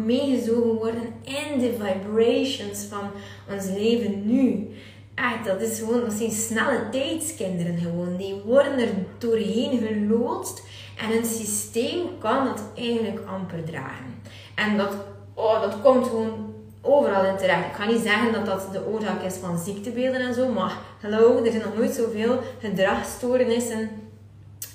meegezogen 0.07 0.75
worden 0.75 1.03
in 1.23 1.59
de 1.59 1.75
vibrations 1.79 2.85
van 2.85 3.11
ons 3.55 3.65
leven 3.65 4.27
nu. 4.27 4.69
Echt, 5.15 5.45
dat 5.45 5.61
is 5.61 5.79
gewoon, 5.79 6.01
dat 6.01 6.13
zijn 6.13 6.31
snelle 6.31 6.89
tijdskinderen 6.91 7.79
gewoon. 7.79 8.17
Die 8.17 8.43
worden 8.45 8.79
er 8.79 8.93
doorheen 9.19 9.79
geloodst 9.79 10.63
en 10.99 11.17
een 11.17 11.25
systeem 11.25 12.19
kan 12.19 12.45
dat 12.45 12.63
eigenlijk 12.77 13.21
amper 13.27 13.65
dragen. 13.65 14.23
En 14.55 14.77
dat, 14.77 14.95
oh, 15.35 15.61
dat 15.61 15.81
komt 15.81 16.07
gewoon 16.07 16.55
overal 16.81 17.25
in 17.25 17.37
terecht. 17.37 17.67
Ik 17.67 17.75
ga 17.75 17.87
niet 17.87 18.03
zeggen 18.03 18.33
dat 18.33 18.47
dat 18.47 18.73
de 18.73 18.87
oorzaak 18.87 19.23
is 19.23 19.35
van 19.35 19.59
ziektebeelden 19.59 20.21
en 20.21 20.35
zo, 20.35 20.49
maar 20.49 20.77
hallo, 21.01 21.45
er 21.45 21.51
zijn 21.51 21.63
nog 21.63 21.77
nooit 21.77 21.95
zoveel 21.95 22.41
gedragsstoornissen 22.61 23.91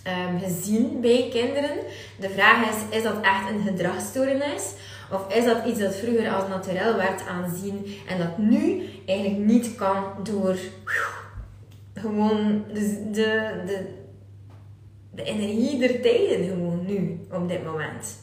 um, 0.08 0.40
gezien 0.40 1.02
bij 1.02 1.28
kinderen. 1.32 1.78
De 2.20 2.30
vraag 2.30 2.70
is, 2.70 2.98
is 2.98 3.04
dat 3.04 3.16
echt 3.22 3.50
een 3.50 3.62
gedragsstoornis? 3.66 4.74
Of 5.12 5.34
is 5.34 5.46
dat 5.46 5.66
iets 5.66 5.80
dat 5.80 5.96
vroeger 5.96 6.34
als 6.34 6.48
naturel 6.48 6.96
werd 6.96 7.28
aanzien 7.28 7.96
en 8.08 8.18
dat 8.18 8.38
nu 8.38 8.90
eigenlijk 9.06 9.40
niet 9.40 9.76
kan 9.76 10.04
door 10.24 10.56
gewoon 11.94 12.64
de, 12.74 13.10
de, 13.12 13.52
de, 15.12 15.24
energie 15.24 15.80
der 15.80 16.02
tijden 16.02 16.48
gewoon 16.48 16.86
nu, 16.86 17.20
op 17.32 17.50
dit 17.50 17.66
moment. 17.66 18.20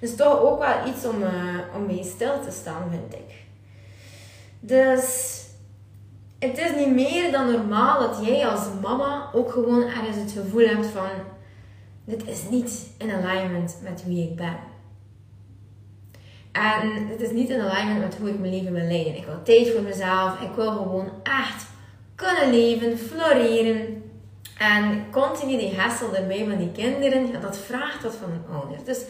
Dus 0.00 0.16
toch 0.16 0.40
ook 0.40 0.58
wel 0.58 0.86
iets 0.86 1.04
om, 1.04 1.22
uh, 1.22 1.58
om 1.76 1.86
mee 1.86 2.04
stil 2.04 2.40
te 2.40 2.50
staan, 2.50 2.90
vind 2.90 3.14
ik. 3.14 3.34
Dus 4.60 5.36
het 6.38 6.58
is 6.58 6.74
niet 6.76 6.94
meer 6.94 7.32
dan 7.32 7.52
normaal 7.52 8.00
dat 8.00 8.26
jij 8.26 8.46
als 8.46 8.66
mama 8.80 9.30
ook 9.32 9.50
gewoon 9.50 9.82
ergens 9.82 10.16
het 10.16 10.32
gevoel 10.32 10.66
hebt 10.66 10.86
van 10.86 11.08
dit 12.04 12.28
is 12.28 12.48
niet 12.50 12.90
in 12.98 13.10
alignment 13.10 13.78
met 13.82 14.04
wie 14.06 14.28
ik 14.30 14.36
ben. 14.36 14.56
En 16.52 17.06
het 17.08 17.20
is 17.20 17.30
niet 17.30 17.48
in 17.48 17.60
alignment 17.60 18.00
met 18.00 18.16
hoe 18.16 18.28
ik 18.28 18.38
mijn 18.38 18.54
leven 18.54 18.72
wil 18.72 18.86
leiden. 18.86 19.16
Ik 19.16 19.24
wil 19.24 19.42
tijd 19.42 19.70
voor 19.70 19.82
mezelf. 19.82 20.40
Ik 20.40 20.54
wil 20.56 20.70
gewoon 20.70 21.08
echt 21.22 21.66
kunnen 22.14 22.50
leven, 22.50 22.98
floreren. 22.98 24.02
En 24.58 25.04
continu 25.10 25.58
die 25.58 25.80
hassel 25.80 26.14
erbij 26.14 26.46
van 26.48 26.58
die 26.58 26.72
kinderen, 26.72 27.40
dat 27.40 27.58
vraagt 27.58 28.02
wat 28.02 28.16
van 28.16 28.30
een 28.30 28.54
ouder. 28.54 28.78
Dus 28.84 29.00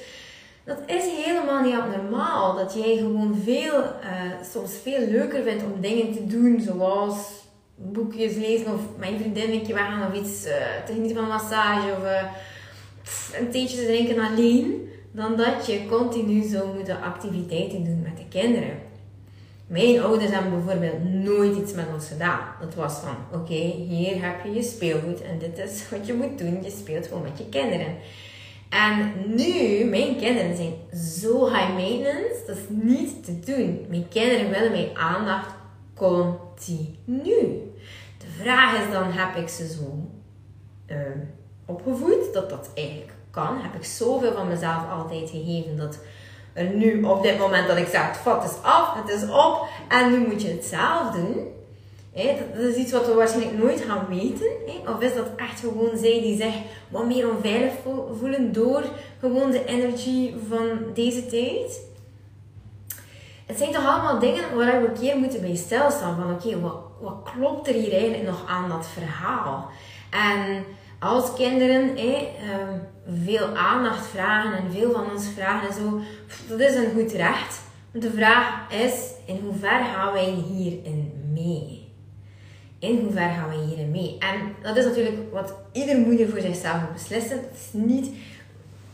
dat 0.65 0.79
is 0.87 1.05
helemaal 1.25 1.63
niet 1.63 1.75
abnormaal. 1.75 2.57
Dat 2.57 2.75
jij 2.75 2.97
gewoon 2.97 3.41
veel, 3.45 3.79
uh, 3.79 4.45
soms 4.53 4.73
veel 4.83 5.09
leuker 5.09 5.43
vindt 5.43 5.63
om 5.63 5.81
dingen 5.81 6.13
te 6.13 6.27
doen 6.27 6.61
zoals 6.61 7.17
boekjes 7.75 8.35
lezen 8.35 8.75
of 8.75 8.81
mijn 8.99 9.19
vriendinnetje 9.19 9.75
gaan 9.75 10.11
of 10.11 10.19
iets 10.19 10.47
uh, 10.47 10.53
te 10.87 11.15
van 11.15 11.29
massage 11.29 11.93
of 11.97 12.05
uh, 12.05 12.23
een 13.41 13.51
theetje 13.51 13.77
te 13.77 13.85
drinken 13.85 14.19
alleen, 14.19 14.92
dan 15.13 15.37
dat 15.37 15.67
je 15.67 15.87
continu 15.87 16.43
zo 16.43 16.73
moet 16.73 16.89
activiteiten 16.89 17.85
doen 17.85 18.03
met 18.03 18.17
de 18.17 18.29
kinderen. 18.29 18.79
Mijn 19.67 20.03
ouders 20.03 20.31
hebben 20.31 20.65
bijvoorbeeld 20.65 21.05
nooit 21.05 21.57
iets 21.57 21.73
met 21.73 21.87
ons 21.95 22.09
gedaan. 22.09 22.41
Het 22.61 22.75
was 22.75 22.99
van, 22.99 23.41
oké, 23.41 23.63
hier 23.89 24.25
heb 24.25 24.45
je 24.45 24.53
je 24.53 24.63
speelgoed 24.63 25.23
en 25.23 25.39
dit 25.39 25.59
is 25.59 25.89
wat 25.91 26.07
je 26.07 26.15
moet 26.15 26.39
doen. 26.39 26.63
Je 26.63 26.71
speelt 26.71 27.07
gewoon 27.07 27.23
met 27.23 27.39
je 27.39 27.49
kinderen. 27.49 27.97
En 28.69 29.13
nu, 29.27 29.85
mijn 29.85 30.17
kinderen 30.17 30.57
zijn 30.57 30.75
zo 30.95 31.47
high 31.47 31.75
maintenance, 31.75 32.43
dat 32.47 32.57
is 32.57 32.63
niet 32.69 33.25
te 33.25 33.41
doen. 33.41 33.87
Mijn 33.89 34.09
kinderen 34.09 34.51
willen 34.51 34.71
mijn 34.71 34.97
aandacht 34.97 35.55
continu. 35.95 37.73
De 38.19 38.27
vraag 38.41 38.85
is 38.85 38.93
dan, 38.93 39.11
heb 39.11 39.37
ik 39.37 39.49
ze 39.49 39.67
zo 39.67 40.09
uh, 40.87 40.97
opgevoed 41.67 42.33
dat 42.33 42.51
dat 42.51 42.71
eigenlijk 42.75 43.12
kan? 43.33 43.59
Heb 43.61 43.75
ik 43.75 43.85
zoveel 43.85 44.33
van 44.33 44.49
mezelf 44.49 44.91
altijd 44.91 45.31
gegeven 45.31 45.77
dat 45.77 45.99
er 46.53 46.65
nu 46.65 47.03
op 47.03 47.23
dit 47.23 47.39
moment 47.39 47.69
dat 47.69 47.77
ik 47.77 47.89
zeg, 47.89 48.07
het 48.07 48.17
vat 48.17 48.45
is 48.45 48.63
af, 48.63 48.95
het 48.95 49.09
is 49.09 49.29
op 49.29 49.67
en 49.89 50.11
nu 50.11 50.27
moet 50.27 50.43
je 50.43 50.49
het 50.49 50.65
zelf 50.65 51.11
doen. 51.11 51.49
dat, 52.55 52.65
is 52.65 52.75
iets 52.75 52.93
wat 52.93 53.07
we 53.07 53.15
waarschijnlijk 53.15 53.59
nooit 53.59 53.81
gaan 53.81 54.07
weten. 54.09 54.51
Of 54.87 55.01
is 55.01 55.15
dat 55.15 55.27
echt 55.37 55.61
gewoon 55.61 55.97
zij 55.97 56.21
die 56.21 56.37
zich 56.37 56.55
wat 56.89 57.07
meer 57.07 57.31
onveilig 57.31 57.73
voelen 58.19 58.53
door 58.53 58.83
gewoon 59.21 59.51
de 59.51 59.65
energie 59.65 60.35
van 60.49 60.69
deze 60.95 61.27
tijd? 61.27 61.81
Het 63.47 63.59
zijn 63.59 63.73
toch 63.73 63.87
allemaal 63.87 64.19
dingen 64.19 64.57
waar 64.57 64.83
we 64.83 64.89
een 64.89 65.01
keer 65.01 65.17
moeten 65.17 65.41
bij 65.41 65.57
stilstaan. 65.57 66.17
Van 66.17 66.33
oké, 66.33 66.61
wat, 66.61 66.77
wat 67.01 67.31
klopt 67.35 67.69
er 67.69 67.75
hier 67.75 67.93
eigenlijk 67.93 68.25
nog 68.25 68.45
aan 68.49 68.69
dat 68.69 68.87
verhaal? 68.87 69.71
En 70.11 70.65
als 71.03 71.33
kinderen 71.33 71.97
eh, 71.97 72.17
veel 73.25 73.57
aandacht 73.57 74.07
vragen 74.07 74.53
en 74.53 74.73
veel 74.73 74.93
van 74.93 75.11
ons 75.11 75.27
vragen 75.37 75.69
en 75.69 75.75
zo, 75.75 76.01
dat 76.49 76.61
is 76.61 76.75
een 76.75 76.93
goed 76.95 77.13
recht. 77.13 77.61
De 77.93 78.11
vraag 78.11 78.71
is, 78.71 79.11
in 79.27 79.41
hoeverre 79.45 79.85
gaan 79.85 80.13
wij 80.13 80.35
hierin 80.49 81.13
mee? 81.33 81.89
In 82.79 82.99
hoeverre 82.99 83.35
gaan 83.35 83.49
wij 83.49 83.65
hierin 83.65 83.91
mee? 83.91 84.17
En 84.19 84.55
dat 84.63 84.77
is 84.77 84.85
natuurlijk 84.85 85.33
wat 85.33 85.55
ieder 85.73 85.99
moeder 85.99 86.29
voor 86.29 86.41
zichzelf 86.41 86.81
moet 86.81 86.93
beslissen. 86.93 87.37
Het 87.37 87.55
is 87.55 87.69
niet, 87.73 88.11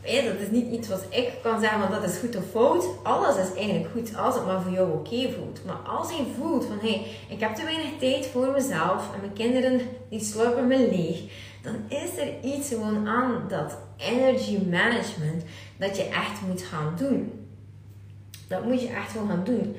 dat 0.01 0.39
is 0.39 0.49
niet 0.51 0.71
iets 0.71 0.87
wat 0.87 1.05
ik 1.09 1.31
kan 1.43 1.59
zeggen, 1.59 1.79
want 1.79 1.91
dat 1.91 2.03
is 2.03 2.17
goed 2.17 2.35
of 2.35 2.43
fout. 2.51 2.85
Alles 3.03 3.35
is 3.35 3.55
eigenlijk 3.55 3.89
goed 3.91 4.17
als 4.17 4.35
het 4.35 4.45
maar 4.45 4.61
voor 4.61 4.71
jou 4.71 4.91
oké 4.91 5.29
voelt. 5.37 5.65
Maar 5.65 5.97
als 5.97 6.09
je 6.09 6.23
voelt 6.39 6.65
van, 6.65 6.79
hé, 6.81 7.05
ik 7.29 7.39
heb 7.39 7.55
te 7.55 7.63
weinig 7.63 7.91
tijd 7.99 8.25
voor 8.25 8.51
mezelf 8.51 9.13
en 9.13 9.19
mijn 9.19 9.33
kinderen 9.33 9.81
die 10.09 10.23
slurpen 10.23 10.67
me 10.67 10.77
leeg 10.77 11.47
dan 11.61 11.75
is 11.87 12.17
er 12.17 12.43
iets 12.43 12.67
gewoon 12.67 13.07
aan 13.07 13.45
dat 13.47 13.77
energy 13.97 14.57
management 14.69 15.43
dat 15.77 15.97
je 15.97 16.03
echt 16.03 16.41
moet 16.47 16.61
gaan 16.61 16.93
doen. 16.97 17.47
Dat 18.47 18.63
moet 18.63 18.81
je 18.81 18.87
echt 18.87 19.13
wel 19.13 19.25
gaan 19.25 19.43
doen. 19.43 19.75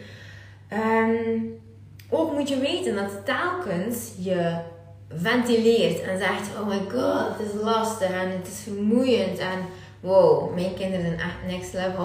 Um, 0.73 1.61
ook 2.09 2.33
moet 2.33 2.49
je 2.49 2.59
weten 2.59 2.95
dat 2.95 3.25
telkens 3.25 4.13
je 4.19 4.59
ventileert 5.09 6.01
en 6.01 6.19
zegt: 6.19 6.49
Oh 6.61 6.67
my 6.67 6.81
god, 6.91 7.39
het 7.39 7.47
is 7.47 7.63
lastig 7.63 8.11
en 8.11 8.31
het 8.31 8.47
is 8.47 8.61
vermoeiend. 8.63 9.39
En 9.39 9.59
wow, 10.01 10.55
mijn 10.55 10.75
kinderen 10.75 11.07
zijn 11.07 11.19
echt 11.19 11.47
next 11.47 11.73
level. 11.73 12.05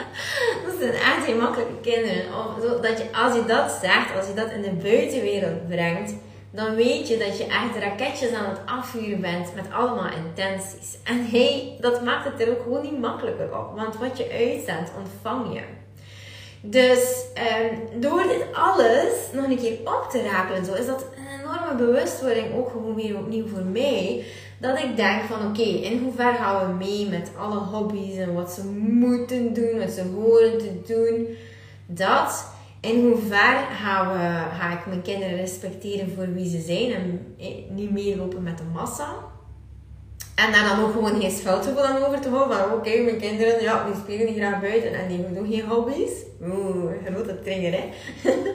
dat 0.66 0.74
zijn 0.78 0.92
echt 0.92 1.24
geen 1.24 1.38
makkelijke 1.38 1.80
kinderen. 1.80 2.24
Of, 2.24 2.80
dat 2.80 2.98
je, 2.98 3.16
als 3.16 3.34
je 3.34 3.44
dat 3.44 3.70
zegt, 3.70 4.16
als 4.16 4.26
je 4.26 4.34
dat 4.34 4.50
in 4.50 4.62
de 4.62 4.88
buitenwereld 4.88 5.68
brengt 5.68 6.14
dan 6.52 6.74
weet 6.74 7.08
je 7.08 7.16
dat 7.16 7.38
je 7.38 7.46
echt 7.46 7.76
raketjes 7.84 8.32
aan 8.32 8.50
het 8.50 8.60
afvuren 8.66 9.20
bent 9.20 9.54
met 9.54 9.72
allemaal 9.72 10.10
intenties. 10.26 10.98
En 11.04 11.26
hey, 11.30 11.76
dat 11.80 12.04
maakt 12.04 12.24
het 12.24 12.40
er 12.40 12.50
ook 12.50 12.62
gewoon 12.62 12.82
niet 12.82 13.00
makkelijker 13.00 13.58
op. 13.58 13.76
Want 13.76 13.96
wat 13.96 14.18
je 14.18 14.30
uitzendt, 14.30 14.90
ontvang 14.98 15.54
je. 15.54 15.62
Dus 16.60 17.24
um, 17.60 18.00
door 18.00 18.22
dit 18.22 18.44
alles 18.52 19.12
nog 19.32 19.44
een 19.44 19.58
keer 19.58 19.78
op 19.84 20.06
te 20.10 20.22
raken 20.22 20.64
zo, 20.64 20.74
is 20.74 20.86
dat 20.86 21.06
een 21.16 21.40
enorme 21.40 21.74
bewustwording 21.74 22.54
ook 22.54 22.70
gewoon 22.70 22.94
weer 22.94 23.18
opnieuw 23.18 23.48
voor 23.48 23.64
mij. 23.64 24.24
Dat 24.58 24.78
ik 24.78 24.96
denk 24.96 25.22
van 25.22 25.46
oké, 25.48 25.62
in 25.62 26.02
hoever 26.02 26.34
gaan 26.34 26.66
we 26.66 26.74
mee 26.74 27.08
met 27.08 27.30
alle 27.38 27.58
hobby's 27.58 28.16
en 28.16 28.34
wat 28.34 28.52
ze 28.52 28.64
moeten 28.74 29.54
doen, 29.54 29.78
wat 29.78 29.90
ze 29.90 30.02
horen 30.02 30.58
te 30.58 30.82
doen. 30.86 31.36
Dat 31.86 32.51
in 32.82 33.00
hoever 33.00 33.66
gaan 33.82 34.12
we, 34.12 34.56
ga 34.58 34.72
ik 34.72 34.86
mijn 34.86 35.02
kinderen 35.02 35.36
respecteren 35.36 36.12
voor 36.14 36.32
wie 36.32 36.50
ze 36.50 36.60
zijn 36.60 36.92
en 36.92 37.34
eh, 37.38 37.48
niet 37.70 37.90
meelopen 37.90 38.42
met 38.42 38.58
de 38.58 38.64
massa. 38.72 39.14
En 40.34 40.52
daar 40.52 40.68
dan 40.68 40.84
ook 40.84 40.92
gewoon 40.92 41.20
geen 41.20 41.30
schuldgevoel 41.30 41.84
aan 41.84 42.04
over 42.04 42.20
te 42.20 42.28
houden. 42.28 42.58
Van 42.58 42.72
oké, 42.72 43.00
mijn 43.00 43.18
kinderen, 43.18 43.62
ja, 43.62 43.84
die 43.84 43.94
spelen 43.94 44.26
niet 44.26 44.36
graag 44.36 44.60
buiten 44.60 44.94
en 44.94 45.08
die 45.08 45.32
doen 45.32 45.50
geen 45.50 45.68
hobby's. 45.68 46.12
Oeh, 46.42 46.92
grote 47.04 47.40
trigger 47.40 47.72
hè. 47.72 47.88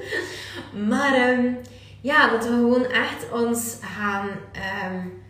maar 0.89 1.29
um, 1.29 1.57
ja, 2.01 2.29
dat 2.29 2.43
we 2.43 2.49
gewoon 2.49 2.85
echt 2.85 3.31
ons 3.31 3.77
gaan... 3.81 4.27
Um, 4.93 5.25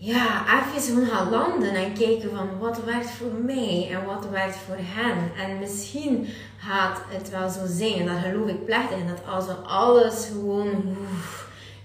ja, 0.00 0.44
even 0.76 0.82
gewoon 0.82 1.06
gaan 1.06 1.30
landen 1.30 1.74
en 1.74 1.94
kijken 1.94 2.30
van 2.30 2.58
wat 2.58 2.84
werkt 2.84 3.10
voor 3.10 3.32
mij 3.44 3.88
en 3.90 4.04
wat 4.04 4.28
werkt 4.30 4.56
voor 4.56 4.76
hen. 4.78 5.32
En 5.36 5.58
misschien 5.58 6.28
gaat 6.56 7.00
het 7.08 7.30
wel 7.30 7.48
zo 7.48 7.60
zijn, 7.66 7.94
en 7.94 8.06
dat 8.06 8.24
geloof 8.24 8.48
ik 8.48 8.64
plechtig, 8.64 8.98
dat 9.06 9.34
als 9.34 9.46
we 9.46 9.52
alles 9.52 10.28
gewoon 10.32 10.66
een 10.66 10.96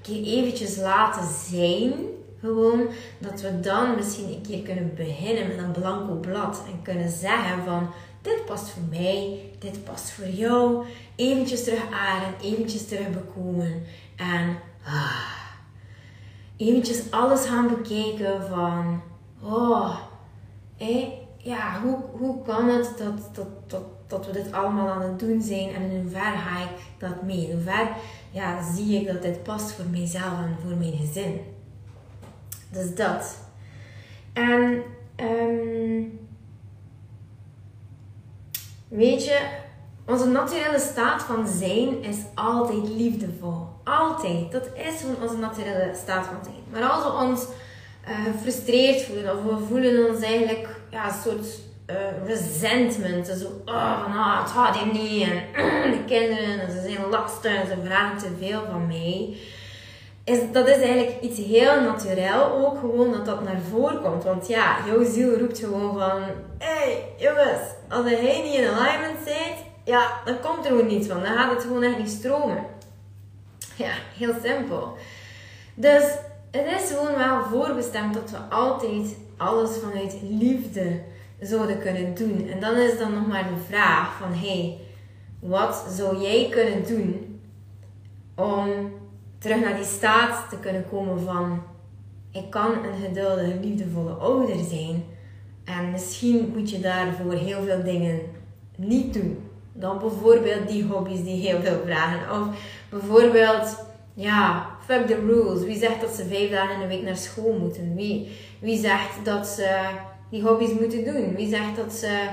keer 0.01 0.23
eventjes 0.23 0.77
laten 0.77 1.27
zijn, 1.49 1.93
gewoon, 2.41 2.87
dat 3.17 3.41
we 3.41 3.59
dan 3.59 3.95
misschien 3.95 4.27
een 4.27 4.45
keer 4.47 4.61
kunnen 4.61 4.95
beginnen 4.95 5.47
met 5.47 5.57
een 5.57 5.71
blanco 5.71 6.13
blad 6.13 6.63
en 6.67 6.81
kunnen 6.81 7.09
zeggen 7.09 7.63
van 7.65 7.89
dit 8.21 8.45
past 8.45 8.69
voor 8.69 8.83
mij, 8.89 9.39
dit 9.59 9.83
past 9.83 10.11
voor 10.11 10.27
jou. 10.27 10.85
Eventjes 11.15 11.63
terug 11.63 11.83
ademen, 11.91 12.39
eventjes 12.41 12.87
terug 12.87 13.09
bekomen 13.09 13.83
en... 14.15 14.57
Ah, 14.85 15.42
eventjes 16.57 17.11
alles 17.11 17.45
gaan 17.45 17.67
bekijken 17.67 18.47
van, 18.47 19.01
oh, 19.41 19.97
hé, 20.75 21.21
ja, 21.37 21.81
hoe, 21.81 21.97
hoe 22.11 22.41
kan 22.41 22.69
het 22.69 22.97
dat, 22.97 23.35
dat, 23.35 23.69
dat, 23.69 23.83
dat 24.07 24.25
we 24.25 24.31
dit 24.31 24.51
allemaal 24.51 24.89
aan 24.89 25.01
het 25.01 25.19
doen 25.19 25.41
zijn 25.41 25.73
en 25.73 25.81
in 25.81 26.01
hoeverre 26.01 26.37
ga 26.37 26.61
ik 26.63 26.69
dat 26.97 27.23
mee? 27.23 27.47
In 27.47 27.51
hoeverre 27.51 27.89
ja, 28.31 28.73
zie 28.73 28.99
ik 28.99 29.07
dat 29.07 29.21
dit 29.21 29.43
past 29.43 29.71
voor 29.71 29.85
mijzelf 29.85 30.39
en 30.39 30.57
voor 30.61 30.77
mijn 30.77 30.97
gezin? 30.97 31.41
Dus 32.71 32.95
dat. 32.95 33.37
En 34.33 34.83
um, 35.15 36.19
weet 38.87 39.25
je, 39.25 39.49
onze 40.05 40.27
naturele 40.27 40.79
staat 40.79 41.23
van 41.23 41.47
zijn 41.47 42.03
is 42.03 42.17
altijd 42.33 42.89
liefdevol. 42.89 43.72
Altijd. 43.83 44.51
Dat 44.51 44.69
is 44.73 45.01
gewoon 45.01 45.21
onze 45.21 45.37
naturele 45.37 45.91
staat 46.01 46.25
van 46.25 46.43
zijn. 46.43 46.63
Maar 46.71 46.89
als 46.89 47.03
we 47.03 47.11
ons 47.11 47.47
uh, 48.09 48.33
gefrustreerd 48.33 49.01
voelen 49.01 49.37
of 49.37 49.43
we 49.43 49.65
voelen 49.67 50.09
ons 50.09 50.21
eigenlijk 50.21 50.67
ja, 50.89 51.05
een 51.07 51.21
soort 51.23 51.45
uh, 51.89 52.25
resentment. 52.25 53.27
Zo, 53.27 53.45
oh, 53.65 54.13
nou, 54.13 54.41
het 54.41 54.51
gaat 54.51 54.77
hier 54.77 54.93
niet. 54.93 55.27
En 55.53 55.91
de 55.97 56.03
kinderen, 56.05 56.71
ze 56.71 56.81
zijn 56.81 57.09
lastig 57.09 57.55
en 57.55 57.67
ze 57.67 57.75
vragen 57.85 58.17
te 58.17 58.29
veel 58.39 58.61
van 58.71 58.87
mij. 58.87 59.37
Is, 60.23 60.39
dat 60.51 60.67
is 60.67 60.77
eigenlijk 60.77 61.21
iets 61.21 61.39
heel 61.39 61.81
natuurlijk 61.81 62.35
ook 62.53 62.79
gewoon 62.79 63.11
dat 63.11 63.25
dat 63.25 63.43
naar 63.43 63.59
voren 63.69 64.01
komt. 64.01 64.23
Want 64.23 64.47
ja, 64.47 64.77
jouw 64.85 65.03
ziel 65.03 65.37
roept 65.37 65.59
gewoon 65.59 65.99
van... 65.99 66.21
Hey, 66.57 67.13
jongens, 67.17 67.61
als 67.89 68.05
hij 68.05 68.41
niet 68.43 68.53
in 68.53 68.67
alignment 68.67 69.17
zit, 69.25 69.55
ja, 69.83 70.21
dan 70.25 70.39
komt 70.39 70.65
er 70.65 70.71
gewoon 70.71 70.87
niets 70.87 71.07
van. 71.07 71.23
Dan 71.23 71.37
gaat 71.37 71.51
het 71.51 71.61
gewoon 71.61 71.83
echt 71.83 71.97
niet 71.97 72.09
stromen. 72.09 72.65
Ja, 73.77 73.91
heel 74.17 74.33
simpel. 74.43 74.97
Dus 75.73 76.03
het 76.51 76.65
is 76.81 76.91
gewoon 76.91 77.17
wel 77.17 77.43
voorbestemd 77.43 78.13
dat 78.13 78.31
we 78.31 78.37
altijd 78.37 79.15
alles 79.37 79.77
vanuit 79.77 80.15
liefde 80.29 81.01
zouden 81.39 81.79
kunnen 81.79 82.13
doen. 82.13 82.47
En 82.49 82.59
dan 82.59 82.75
is 82.75 82.97
dan 82.97 83.13
nog 83.13 83.27
maar 83.27 83.43
de 83.43 83.63
vraag 83.67 84.17
van, 84.17 84.33
hey, 84.33 84.77
wat 85.39 85.85
zou 85.89 86.21
jij 86.21 86.47
kunnen 86.49 86.87
doen 86.87 87.39
om 88.35 88.93
terug 89.37 89.59
naar 89.59 89.75
die 89.75 89.85
staat 89.85 90.49
te 90.49 90.57
kunnen 90.59 90.85
komen 90.89 91.23
van, 91.23 91.61
ik 92.31 92.49
kan 92.49 92.71
een 92.71 93.01
geduldige, 93.05 93.59
liefdevolle 93.61 94.11
ouder 94.11 94.63
zijn. 94.69 95.03
En 95.63 95.91
misschien 95.91 96.53
moet 96.55 96.69
je 96.69 96.79
daarvoor 96.79 97.33
heel 97.33 97.63
veel 97.63 97.83
dingen 97.83 98.19
niet 98.75 99.13
doen. 99.13 99.49
Dan 99.73 99.99
bijvoorbeeld 99.99 100.67
die 100.67 100.83
hobby's 100.83 101.23
die 101.23 101.47
heel 101.47 101.61
veel 101.61 101.81
vragen. 101.85 102.41
Of 102.41 102.47
bijvoorbeeld, 102.99 103.85
ja, 104.13 104.69
fuck 104.85 105.07
the 105.07 105.15
rules. 105.15 105.63
Wie 105.63 105.77
zegt 105.77 106.01
dat 106.01 106.15
ze 106.15 106.25
vijf 106.25 106.51
dagen 106.51 106.73
in 106.73 106.81
de 106.81 106.87
week 106.87 107.03
naar 107.03 107.17
school 107.17 107.57
moeten? 107.59 107.95
Wie, 107.95 108.37
wie 108.59 108.77
zegt 108.77 109.25
dat 109.25 109.47
ze 109.47 109.79
die 110.29 110.43
hobby's 110.43 110.73
moeten 110.79 111.05
doen? 111.05 111.35
Wie 111.35 111.49
zegt 111.49 111.75
dat 111.75 111.93
ze 111.93 112.27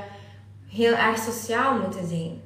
heel 0.68 0.94
erg 0.94 1.18
sociaal 1.18 1.78
moeten 1.78 2.08
zijn? 2.08 2.40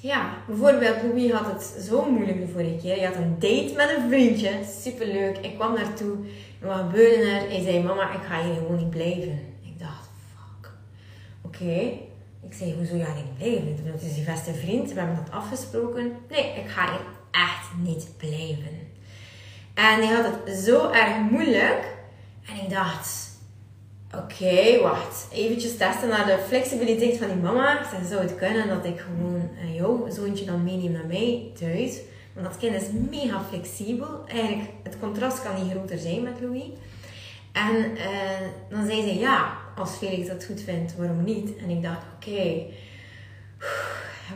ja, 0.00 0.34
bijvoorbeeld 0.46 1.02
Louis 1.02 1.32
had 1.32 1.46
het 1.46 1.84
zo 1.84 2.10
moeilijk 2.10 2.40
de 2.40 2.52
vorige 2.52 2.76
keer. 2.76 2.96
Hij 2.96 3.04
had 3.04 3.16
een 3.16 3.34
date 3.38 3.72
met 3.76 3.96
een 3.96 4.08
vriendje. 4.08 4.50
Superleuk. 4.80 5.38
Ik 5.38 5.54
kwam 5.54 5.74
naartoe. 5.74 6.16
En 6.60 6.66
wat 6.66 6.76
gebeurde 6.76 7.30
er? 7.30 7.48
Hij 7.48 7.62
zei, 7.62 7.82
mama, 7.82 8.12
ik 8.12 8.22
ga 8.28 8.42
hier 8.42 8.54
gewoon 8.54 8.76
niet 8.76 8.90
blijven. 8.90 9.40
Ik 9.62 9.78
dacht, 9.78 10.10
fuck. 10.34 10.70
Oké. 11.42 11.90
Ik 12.50 12.54
zei, 12.54 12.74
hoezo 12.74 13.04
ga 13.04 13.14
niet 13.14 13.36
blijven? 13.38 13.92
Het 13.92 14.02
is 14.02 14.16
je 14.16 14.22
beste 14.22 14.54
vriend. 14.54 14.92
We 14.92 14.98
hebben 14.98 15.24
dat 15.24 15.34
afgesproken. 15.34 16.12
Nee, 16.28 16.44
ik 16.44 16.68
ga 16.68 16.90
hier 16.90 17.00
echt 17.30 17.68
niet 17.82 18.08
blijven. 18.16 18.78
En 19.74 20.06
hij 20.06 20.14
had 20.14 20.24
het 20.24 20.56
zo 20.56 20.90
erg 20.90 21.30
moeilijk. 21.30 21.96
En 22.46 22.64
ik 22.64 22.70
dacht, 22.70 23.30
oké, 24.14 24.80
wacht. 24.82 25.26
Eventjes 25.32 25.76
testen 25.76 26.08
naar 26.08 26.26
de 26.26 26.38
flexibiliteit 26.46 27.18
van 27.18 27.26
die 27.28 27.36
mama. 27.36 27.80
Ik 27.80 27.86
zei, 27.90 28.04
zou 28.04 28.20
het 28.20 28.36
kunnen 28.36 28.68
dat 28.68 28.84
ik 28.84 29.00
gewoon 29.00 29.50
uh, 29.62 29.74
jouw 29.76 30.06
zoontje 30.10 30.44
dan 30.44 30.64
meeneem 30.64 30.92
naar 30.92 31.06
mij 31.06 31.50
thuis? 31.58 31.98
Want 32.34 32.46
dat 32.46 32.56
kind 32.58 32.82
is 32.82 32.88
mega 33.10 33.42
flexibel. 33.48 34.24
Eigenlijk, 34.26 34.70
het 34.82 34.98
contrast 35.00 35.42
kan 35.42 35.62
niet 35.62 35.72
groter 35.72 35.98
zijn 35.98 36.22
met 36.22 36.40
Louis. 36.40 36.70
En 37.52 37.74
uh, 37.74 38.48
dan 38.68 38.86
zei 38.86 39.02
ze, 39.02 39.18
ja, 39.18 39.56
als 39.78 39.96
Felix 39.96 40.28
dat 40.28 40.44
goed 40.44 40.60
vindt, 40.60 40.96
waarom 40.96 41.24
niet? 41.24 41.56
En 41.56 41.70
ik 41.70 41.82
dacht, 41.82 42.02
oké, 42.16 42.28
okay, 42.28 42.66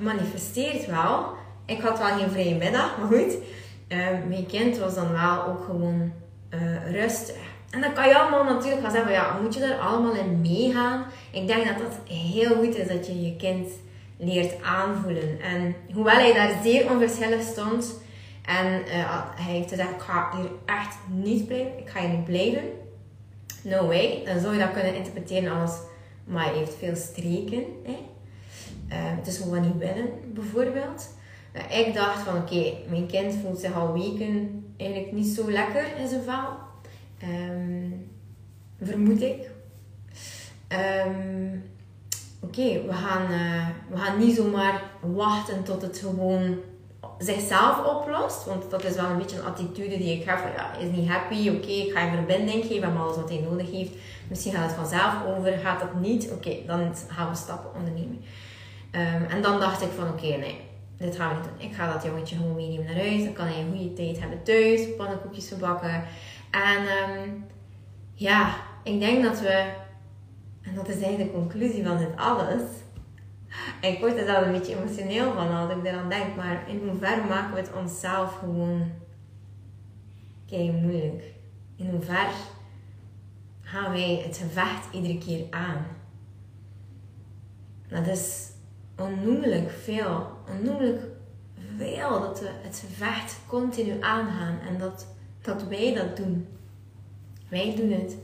manifesteert 0.00 0.86
wel. 0.86 1.26
Ik 1.66 1.80
had 1.80 1.98
wel 1.98 2.18
geen 2.18 2.30
vrije 2.30 2.54
middag, 2.54 2.98
maar 2.98 3.18
goed. 3.18 3.36
Uh, 3.88 4.06
mijn 4.28 4.46
kind 4.46 4.78
was 4.78 4.94
dan 4.94 5.12
wel 5.12 5.46
ook 5.46 5.64
gewoon 5.64 6.12
rustig. 6.90 7.36
En 7.70 7.80
dan 7.80 7.92
kan 7.92 8.08
je 8.08 8.18
allemaal 8.18 8.44
natuurlijk 8.44 8.82
gaan 8.82 8.90
zeggen, 8.90 9.12
ja, 9.12 9.38
moet 9.42 9.54
je 9.54 9.64
er 9.64 9.78
allemaal 9.78 10.14
in 10.14 10.40
meegaan? 10.40 11.04
Ik 11.30 11.46
denk 11.46 11.66
dat 11.66 11.78
dat 11.78 12.16
heel 12.16 12.54
goed 12.54 12.76
is 12.76 12.88
dat 12.88 13.06
je 13.06 13.22
je 13.22 13.36
kind 13.36 13.68
leert 14.16 14.62
aanvoelen. 14.62 15.40
En 15.40 15.74
hoewel 15.92 16.14
hij 16.14 16.32
daar 16.32 16.62
zeer 16.62 16.90
onverschillig 16.90 17.42
stond 17.42 18.00
en 18.42 18.66
uh, 18.66 19.22
hij 19.34 19.52
heeft 19.52 19.68
gezegd, 19.68 19.90
ik 19.90 20.00
ga 20.00 20.30
hier 20.36 20.50
echt 20.64 20.96
niet 21.06 21.46
blijven, 21.46 21.78
ik 21.78 21.88
ga 21.88 22.00
hier 22.00 22.08
niet 22.08 22.24
blijven. 22.24 22.62
No 23.62 23.86
way. 23.86 24.22
Dan 24.24 24.40
zou 24.40 24.52
je 24.52 24.58
dat 24.58 24.72
kunnen 24.72 24.94
interpreteren 24.94 25.60
als, 25.60 25.72
maar 26.24 26.44
hij 26.44 26.54
heeft 26.54 26.74
veel 26.74 26.96
streken. 26.96 27.64
Hè? 27.84 27.98
Uh, 28.88 29.16
het 29.16 29.26
is 29.26 29.38
gewoon 29.38 29.60
niet 29.60 29.78
willen, 29.78 30.08
bijvoorbeeld. 30.34 31.08
Uh, 31.52 31.78
ik 31.78 31.94
dacht 31.94 32.22
van, 32.22 32.36
oké, 32.36 32.72
mijn 32.88 33.06
kind 33.06 33.34
voelt 33.34 33.58
zich 33.58 33.74
al 33.74 33.92
weken 33.92 34.64
eigenlijk 34.76 35.12
niet 35.12 35.26
zo 35.26 35.50
lekker 35.50 35.96
in 35.96 36.08
zijn 36.08 36.22
vel. 36.22 36.48
Um, 37.28 38.10
vermoed 38.80 39.22
ik. 39.22 39.50
Um, 41.06 41.62
Oké, 42.44 42.82
we, 42.86 42.92
gaan, 42.92 43.32
uh, 43.32 43.66
we 43.90 43.96
gaan 43.96 44.18
niet 44.18 44.36
zomaar 44.36 44.82
wachten 45.00 45.62
tot 45.64 45.82
het 45.82 45.98
gewoon 45.98 46.58
zichzelf 47.22 47.84
oplost. 47.84 48.44
Want 48.44 48.70
dat 48.70 48.84
is 48.84 48.94
wel 48.94 49.10
een 49.10 49.18
beetje 49.18 49.38
een 49.38 49.44
attitude 49.44 49.96
die 49.96 50.18
ik 50.20 50.24
heb 50.24 50.38
van 50.38 50.50
ja, 50.56 50.76
is 50.76 50.96
niet 50.96 51.08
happy, 51.08 51.48
oké, 51.48 51.66
ik 51.66 51.92
ga 51.92 52.00
je 52.00 52.10
verbinding 52.10 52.64
geven, 52.64 52.88
hem 52.88 52.96
alles 52.96 53.16
wat 53.16 53.28
hij 53.28 53.38
nodig 53.38 53.70
heeft. 53.70 53.92
Misschien 54.28 54.52
gaat 54.52 54.66
het 54.66 54.76
vanzelf 54.76 55.14
over, 55.26 55.52
gaat 55.52 55.80
dat 55.80 55.94
niet, 56.00 56.30
oké, 56.30 56.56
dan 56.66 56.94
gaan 57.08 57.28
we 57.28 57.36
stappen 57.36 57.74
ondernemen. 57.74 58.20
Um, 58.94 59.24
en 59.28 59.42
dan 59.42 59.60
dacht 59.60 59.82
ik 59.82 59.90
van 59.96 60.08
oké, 60.08 60.26
nee, 60.26 60.60
dit 60.96 61.16
gaan 61.16 61.28
we 61.28 61.34
niet 61.34 61.44
doen. 61.44 61.68
Ik 61.68 61.74
ga 61.74 61.92
dat 61.92 62.02
jongetje 62.02 62.36
gewoon 62.36 62.54
meenemen 62.54 62.84
naar 62.84 63.04
huis, 63.04 63.24
dan 63.24 63.32
kan 63.32 63.46
hij 63.46 63.60
een 63.60 63.76
goede 63.76 63.92
tijd 63.92 64.20
hebben 64.20 64.42
thuis, 64.42 64.80
pannenkoekjes 64.96 65.48
verbakken. 65.48 66.04
En 66.50 66.80
um, 66.80 67.44
ja, 68.14 68.54
ik 68.82 69.00
denk 69.00 69.22
dat 69.22 69.40
we, 69.40 69.70
en 70.62 70.74
dat 70.74 70.88
is 70.88 70.94
eigenlijk 70.94 71.32
de 71.32 71.38
conclusie 71.38 71.86
van 71.86 71.98
dit 71.98 72.16
alles. 72.16 72.62
Ik 73.80 73.98
word 73.98 74.16
er 74.16 74.26
zelf 74.26 74.46
een 74.46 74.52
beetje 74.52 74.76
emotioneel 74.76 75.32
van 75.32 75.56
als 75.56 75.70
ik 75.70 75.84
eraan 75.84 76.08
denk, 76.08 76.36
maar 76.36 76.68
in 76.68 76.88
hoeverre 76.88 77.28
maken 77.28 77.54
we 77.54 77.60
het 77.60 77.72
onszelf 77.72 78.38
gewoon 78.38 78.90
kei 80.46 80.72
moeilijk? 80.72 81.24
In 81.76 81.90
hoeverre 81.90 82.32
gaan 83.60 83.92
wij 83.92 84.22
het 84.26 84.36
gevecht 84.36 84.92
iedere 84.92 85.18
keer 85.18 85.46
aan? 85.50 85.86
Dat 87.88 88.06
is 88.06 88.50
onnoemelijk 88.96 89.70
veel, 89.70 90.26
onnoemelijk 90.48 91.00
veel 91.76 92.20
dat 92.20 92.40
we 92.40 92.50
het 92.62 92.84
gevecht 92.88 93.40
continu 93.46 93.96
aangaan 94.00 94.58
en 94.68 94.78
dat 94.78 95.06
dat 95.42 95.62
wij 95.62 95.94
dat 95.94 96.16
doen. 96.16 96.46
Wij 97.48 97.74
doen 97.76 97.90
het. 97.90 98.16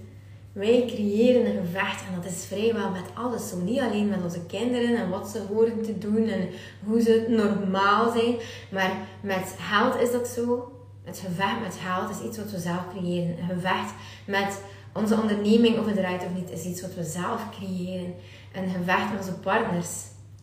Wij 0.58 0.84
creëren 0.86 1.46
een 1.46 1.66
gevecht 1.66 2.00
en 2.06 2.14
dat 2.14 2.30
is 2.30 2.44
vrijwel 2.44 2.90
met 2.90 3.10
alles 3.14 3.48
zo. 3.48 3.56
Niet 3.56 3.80
alleen 3.80 4.08
met 4.08 4.22
onze 4.22 4.46
kinderen 4.46 4.96
en 4.96 5.10
wat 5.10 5.28
ze 5.28 5.42
horen 5.48 5.82
te 5.82 5.98
doen 5.98 6.26
en 6.26 6.48
hoe 6.84 7.00
ze 7.00 7.26
normaal 7.28 8.12
zijn, 8.12 8.36
maar 8.70 8.92
met 9.20 9.54
geld 9.58 10.00
is 10.00 10.12
dat 10.12 10.28
zo. 10.28 10.72
Het 11.04 11.18
gevecht 11.18 11.60
met 11.60 11.78
geld 11.82 12.10
is 12.10 12.26
iets 12.26 12.36
wat 12.38 12.50
we 12.50 12.58
zelf 12.58 12.82
creëren. 12.94 13.38
Een 13.38 13.48
gevecht 13.48 13.92
met 14.26 14.62
onze 14.92 15.20
onderneming, 15.20 15.78
of 15.78 15.86
het 15.86 15.96
eruit 15.96 16.24
of 16.24 16.34
niet, 16.34 16.50
is 16.50 16.64
iets 16.64 16.80
wat 16.80 16.94
we 16.94 17.04
zelf 17.04 17.42
creëren. 17.50 18.14
Een 18.52 18.68
gevecht 18.68 19.10
met 19.10 19.20
onze 19.20 19.38
partners 19.38 19.88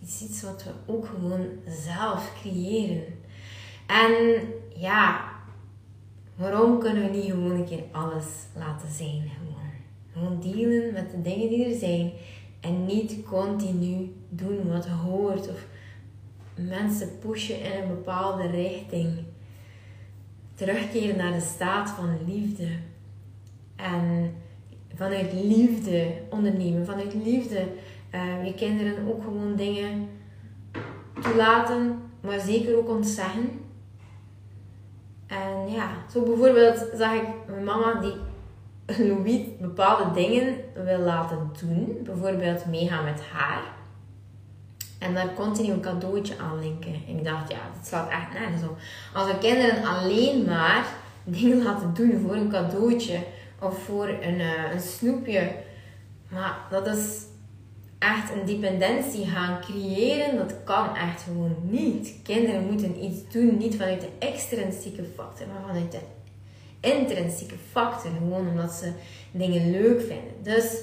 is 0.06 0.22
iets 0.22 0.42
wat 0.42 0.64
we 0.64 0.94
ook 0.94 1.06
gewoon 1.06 1.48
zelf 1.68 2.32
creëren. 2.42 3.04
En 3.88 4.14
ja, 4.76 5.34
Waarom 6.36 6.80
kunnen 6.80 7.04
we 7.04 7.18
niet 7.18 7.32
gewoon 7.32 7.52
een 7.52 7.66
keer 7.66 7.84
alles 7.92 8.26
laten 8.56 8.92
zijn? 8.92 9.32
Gewoon, 10.16 10.40
dealen 10.42 10.94
met 10.94 11.12
de 11.12 11.22
dingen 11.22 11.50
die 11.50 11.66
er 11.66 11.78
zijn. 11.78 12.12
En 12.60 12.86
niet 12.86 13.24
continu 13.24 14.16
doen 14.30 14.68
wat 14.68 14.86
hoort. 14.86 15.50
Of 15.50 15.66
mensen 16.56 17.20
pushen 17.20 17.62
in 17.62 17.82
een 17.82 17.88
bepaalde 17.88 18.48
richting. 18.48 19.18
Terugkeren 20.54 21.18
naar 21.18 21.34
de 21.34 21.42
staat 21.42 21.90
van 21.90 22.18
liefde. 22.28 22.68
En 23.76 24.34
vanuit 24.96 25.34
liefde 25.34 26.12
ondernemen. 26.30 26.86
Vanuit 26.86 27.14
liefde 27.14 27.66
uh, 28.16 28.46
je 28.46 28.54
kinderen 28.54 29.08
ook 29.08 29.24
gewoon 29.24 29.56
dingen 29.56 30.08
toelaten. 31.22 32.00
Maar 32.22 32.40
zeker 32.40 32.78
ook 32.78 32.90
ontzeggen 32.90 33.50
en 35.28 35.72
ja, 35.72 35.90
zo 36.12 36.24
bijvoorbeeld 36.24 36.88
zag 36.96 37.14
ik 37.14 37.28
mijn 37.48 37.64
mama 37.64 37.94
die 37.94 38.14
Louis 38.86 39.42
bepaalde 39.60 40.12
dingen 40.14 40.56
wil 40.74 41.00
laten 41.00 41.50
doen. 41.60 42.00
Bijvoorbeeld 42.04 42.66
meegaan 42.66 43.04
met 43.04 43.22
haar. 43.32 43.62
En 45.00 45.14
daar 45.14 45.34
continu 45.34 45.72
een 45.72 45.82
cadeautje 45.82 46.38
aan 46.38 46.60
linken. 46.60 46.94
En 47.08 47.18
ik 47.18 47.24
dacht, 47.24 47.52
ja, 47.52 47.58
dat 47.76 47.88
slaat 47.88 48.10
echt 48.10 48.34
nergens 48.40 48.64
op. 48.64 48.78
Als 49.14 49.32
we 49.32 49.38
kinderen 49.38 49.84
alleen 49.84 50.46
maar 50.46 50.86
dingen 51.24 51.64
laten 51.64 51.94
doen 51.94 52.20
voor 52.20 52.36
een 52.36 52.50
cadeautje 52.50 53.20
of 53.60 53.84
voor 53.84 54.08
een, 54.08 54.40
uh, 54.40 54.72
een 54.74 54.82
snoepje. 54.82 55.52
Maar 56.28 56.58
dat 56.70 56.88
is 56.88 57.24
echt 58.00 58.32
een 58.32 58.46
dependentie 58.46 59.26
gaan 59.26 59.62
creëren, 59.62 60.38
dat 60.38 60.56
kan 60.64 60.96
echt 60.96 61.22
gewoon 61.22 61.56
niet. 61.62 62.16
Kinderen 62.24 62.66
moeten 62.66 63.04
iets 63.04 63.32
doen, 63.32 63.58
niet 63.58 63.76
vanuit 63.76 64.02
de 64.02 64.10
extrinsieke 64.20 65.04
factor, 65.16 65.48
maar 65.48 65.62
vanuit 65.68 65.92
de 65.92 66.00
intrinsieke 66.86 67.56
factor. 67.72 68.12
Gewoon 68.18 68.50
omdat 68.50 68.72
ze 68.72 68.92
dingen 69.32 69.72
leuk 69.72 70.00
vinden. 70.00 70.34
Dus 70.44 70.82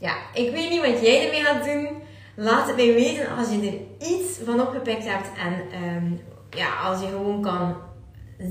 ja, 0.00 0.14
ik 0.34 0.50
weet 0.50 0.70
niet 0.70 0.80
wat 0.80 1.00
jij 1.00 1.24
ermee 1.24 1.44
gaat 1.44 1.64
doen. 1.64 1.88
Laat 2.34 2.66
het 2.66 2.76
mij 2.76 2.94
weten 2.94 3.36
als 3.36 3.48
je 3.50 3.60
er 3.68 4.06
iets 4.08 4.38
van 4.44 4.60
opgepikt 4.60 5.04
hebt. 5.04 5.28
En 5.38 5.82
um, 5.84 6.20
ja, 6.50 6.76
als 6.76 7.00
je 7.00 7.06
gewoon 7.06 7.42
kan 7.42 7.76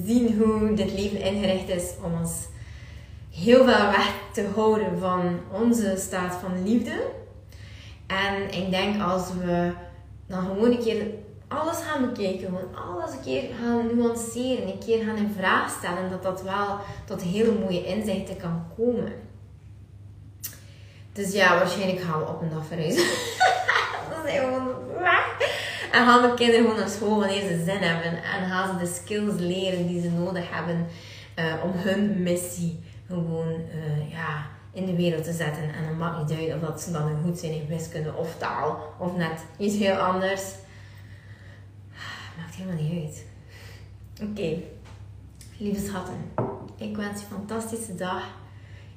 zien 0.06 0.38
hoe 0.38 0.74
dit 0.74 0.94
leven 0.94 1.22
ingericht 1.22 1.70
is 1.70 1.94
om 2.04 2.14
ons 2.20 2.48
heel 3.32 3.64
veel 3.64 3.92
weg 3.92 4.14
te 4.34 4.48
houden 4.56 5.00
van 5.00 5.40
onze 5.52 5.96
staat 5.98 6.36
van 6.36 6.64
liefde. 6.64 7.02
En 8.08 8.64
ik 8.64 8.72
denk 8.72 9.02
als 9.02 9.24
we 9.44 9.72
dan 10.28 10.46
gewoon 10.46 10.72
een 10.72 10.84
keer 10.84 11.06
alles 11.50 11.78
gaan 11.78 12.10
bekijken, 12.10 12.46
gewoon 12.46 12.76
alles 12.76 13.12
een 13.12 13.22
keer 13.24 13.44
gaan 13.62 13.96
nuanceren, 13.96 14.68
een 14.68 14.80
keer 14.86 15.04
gaan 15.04 15.18
in 15.18 15.34
vraag 15.38 15.70
stellen, 15.70 16.10
dat 16.10 16.24
dat 16.24 16.42
wel 16.42 16.78
tot 17.06 17.22
hele 17.22 17.52
mooie 17.52 17.86
inzichten 17.86 18.38
kan 18.38 18.66
komen. 18.78 19.14
Dus 21.14 21.32
ja, 21.34 21.58
waarschijnlijk 21.58 22.02
gaan 22.02 22.20
we 22.20 22.28
op 22.28 22.42
een 22.42 22.50
dag 22.50 22.66
verhuizen. 22.66 23.06
gewoon. 24.26 24.68
En 25.92 26.06
gaan 26.06 26.22
de 26.22 26.34
kinderen 26.34 26.62
gewoon 26.62 26.80
naar 26.80 26.90
school 26.90 27.20
wanneer 27.20 27.42
ze 27.42 27.64
zin 27.66 27.78
hebben. 27.78 28.24
En 28.24 28.50
gaan 28.50 28.80
ze 28.80 28.86
de 28.86 28.92
skills 28.92 29.40
leren 29.40 29.88
die 29.88 30.02
ze 30.02 30.10
nodig 30.10 30.46
hebben 30.52 30.88
uh, 31.40 31.64
om 31.64 31.72
hun 31.74 32.24
missie 32.24 32.84
gewoon 33.08 33.52
uh, 33.52 34.12
ja, 34.12 34.46
in 34.74 34.86
de 34.86 34.96
wereld 34.96 35.24
te 35.24 35.34
zetten. 35.34 35.64
En 35.64 35.86
dan 35.88 35.98
maakt 35.98 36.30
niet 36.30 36.40
uit 36.40 36.54
of 36.54 36.68
dat 36.68 36.82
ze 36.82 36.92
dan 36.92 37.22
goed 37.24 37.40
zijn 37.40 37.52
in 37.52 37.68
wiskunde 37.68 38.14
of 38.14 38.36
taal 38.38 38.94
of 38.98 39.16
net 39.16 39.40
iets 39.58 39.78
heel 39.78 39.96
anders. 39.96 40.44
Maakt 42.40 42.56
helemaal 42.56 42.82
niet 42.82 43.04
uit. 43.04 43.26
Oké, 44.22 44.30
okay. 44.30 44.64
lieve 45.58 45.86
schatten, 45.86 46.16
ik 46.78 46.96
wens 46.96 47.20
je 47.22 47.26
een 47.26 47.32
fantastische 47.32 47.96
dag. 47.96 48.38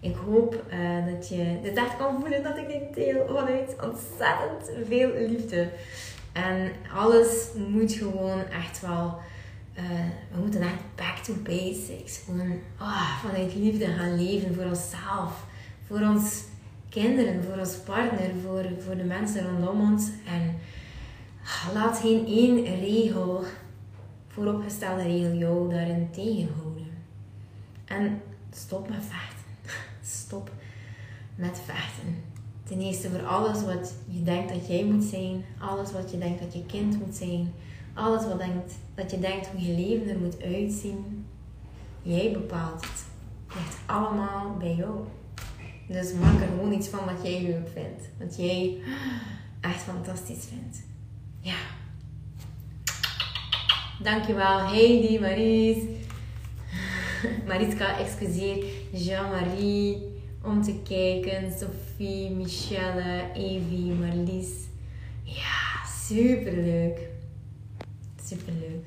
Ik 0.00 0.14
hoop 0.14 0.64
uh, 0.72 1.06
dat 1.06 1.28
je 1.28 1.58
dit 1.62 1.76
echt 1.76 1.96
kan 1.96 2.20
voelen 2.20 2.42
dat 2.42 2.56
ik 2.56 2.66
dit 2.66 2.94
deel 2.94 3.26
vanuit 3.26 3.76
ontzettend 3.82 4.86
veel 4.88 5.28
liefde. 5.28 5.68
En 6.32 6.72
alles 6.94 7.48
moet 7.68 7.92
gewoon 7.92 8.44
echt 8.44 8.80
wel. 8.80 9.18
Uh, 9.78 9.82
we 10.32 10.40
moeten 10.40 10.62
echt 10.62 10.94
back 10.96 11.16
to 11.16 11.34
basics. 11.42 12.18
Gewoon 12.24 12.58
oh, 12.80 13.24
vanuit 13.24 13.54
liefde 13.54 13.86
gaan 13.86 14.24
leven 14.24 14.54
voor 14.54 14.64
onszelf, 14.64 15.46
voor 15.86 16.00
ons 16.00 16.44
kinderen, 16.88 17.44
voor 17.44 17.58
ons 17.58 17.74
partner, 17.74 18.30
voor, 18.44 18.64
voor 18.84 18.96
de 18.96 19.04
mensen 19.04 19.46
rondom 19.50 19.92
ons. 19.92 20.08
En 20.26 20.58
laat 21.74 21.98
geen 21.98 22.26
één 22.26 22.64
regel, 22.64 23.44
vooropgestelde 24.28 25.02
regel, 25.02 25.32
jou 25.32 25.70
daarin 25.70 26.10
tegenhouden. 26.10 26.86
En 27.84 28.22
stop 28.50 28.88
met 28.88 29.04
vechten. 29.04 29.44
Stop 30.18 30.50
met 31.34 31.60
vechten. 31.64 32.24
Ten 32.64 32.80
eerste 32.80 33.10
voor 33.10 33.26
alles 33.26 33.64
wat 33.64 33.94
je 34.08 34.22
denkt 34.22 34.52
dat 34.52 34.66
jij 34.66 34.84
moet 34.84 35.04
zijn, 35.04 35.44
alles 35.58 35.92
wat 35.92 36.10
je 36.10 36.18
denkt 36.18 36.40
dat 36.40 36.52
je 36.52 36.66
kind 36.66 37.06
moet 37.06 37.14
zijn, 37.14 37.52
alles 37.94 38.24
wat 38.26 38.38
denkt, 38.38 38.74
dat 38.94 39.10
je 39.10 39.18
denkt 39.18 39.46
hoe 39.46 39.60
je 39.60 39.74
leven 39.74 40.08
er 40.08 40.18
moet 40.18 40.42
uitzien. 40.42 41.26
Jij 42.02 42.32
bepaalt 42.32 42.80
het. 42.80 43.04
Het 43.46 43.56
ligt 43.56 43.78
allemaal 43.86 44.56
bij 44.56 44.74
jou. 44.74 45.04
Dus 45.88 46.12
maak 46.12 46.40
er 46.40 46.46
gewoon 46.46 46.72
iets 46.72 46.88
van 46.88 47.04
wat 47.04 47.22
jij 47.22 47.42
leuk 47.42 47.68
vindt. 47.68 48.08
Wat 48.18 48.36
jij 48.36 48.78
echt 49.60 49.80
fantastisch 49.80 50.44
vindt. 50.44 50.91
Ja. 51.42 51.54
Dankjewel 54.02 54.58
Heidi, 54.58 55.18
Maries. 55.20 55.84
Mariska, 57.48 57.98
excuseer. 57.98 58.64
Jean-Marie. 58.92 60.10
Om 60.44 60.62
te 60.62 60.74
kijken. 60.82 61.52
Sophie, 61.52 62.30
Michelle, 62.30 63.30
Evie, 63.34 63.92
Marlies. 63.92 64.50
Ja, 65.22 65.86
superleuk. 66.06 66.98
Superleuk. 68.24 68.86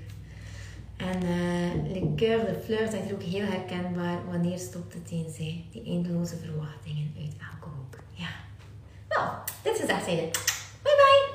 En 0.98 1.24
uh, 1.24 1.94
Le 1.94 2.14
Coeur 2.16 2.46
de 2.46 2.62
Fleur 2.64 2.82
is 2.82 3.14
ook 3.14 3.24
heel 3.24 3.46
herkenbaar. 3.46 4.26
Wanneer 4.26 4.60
stopt 4.60 4.94
het 4.94 5.34
zij? 5.36 5.66
Die 5.72 5.84
eindeloze 5.86 6.36
verwachtingen 6.38 7.14
uit 7.18 7.34
elke 7.52 7.76
hoek. 7.76 8.00
Ja. 8.12 8.30
Nou, 9.10 9.30
dit 9.64 9.74
is 9.74 9.80
het 9.80 9.90
Bye 10.82 10.96
bye. 10.96 11.35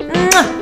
嗯 0.13 0.60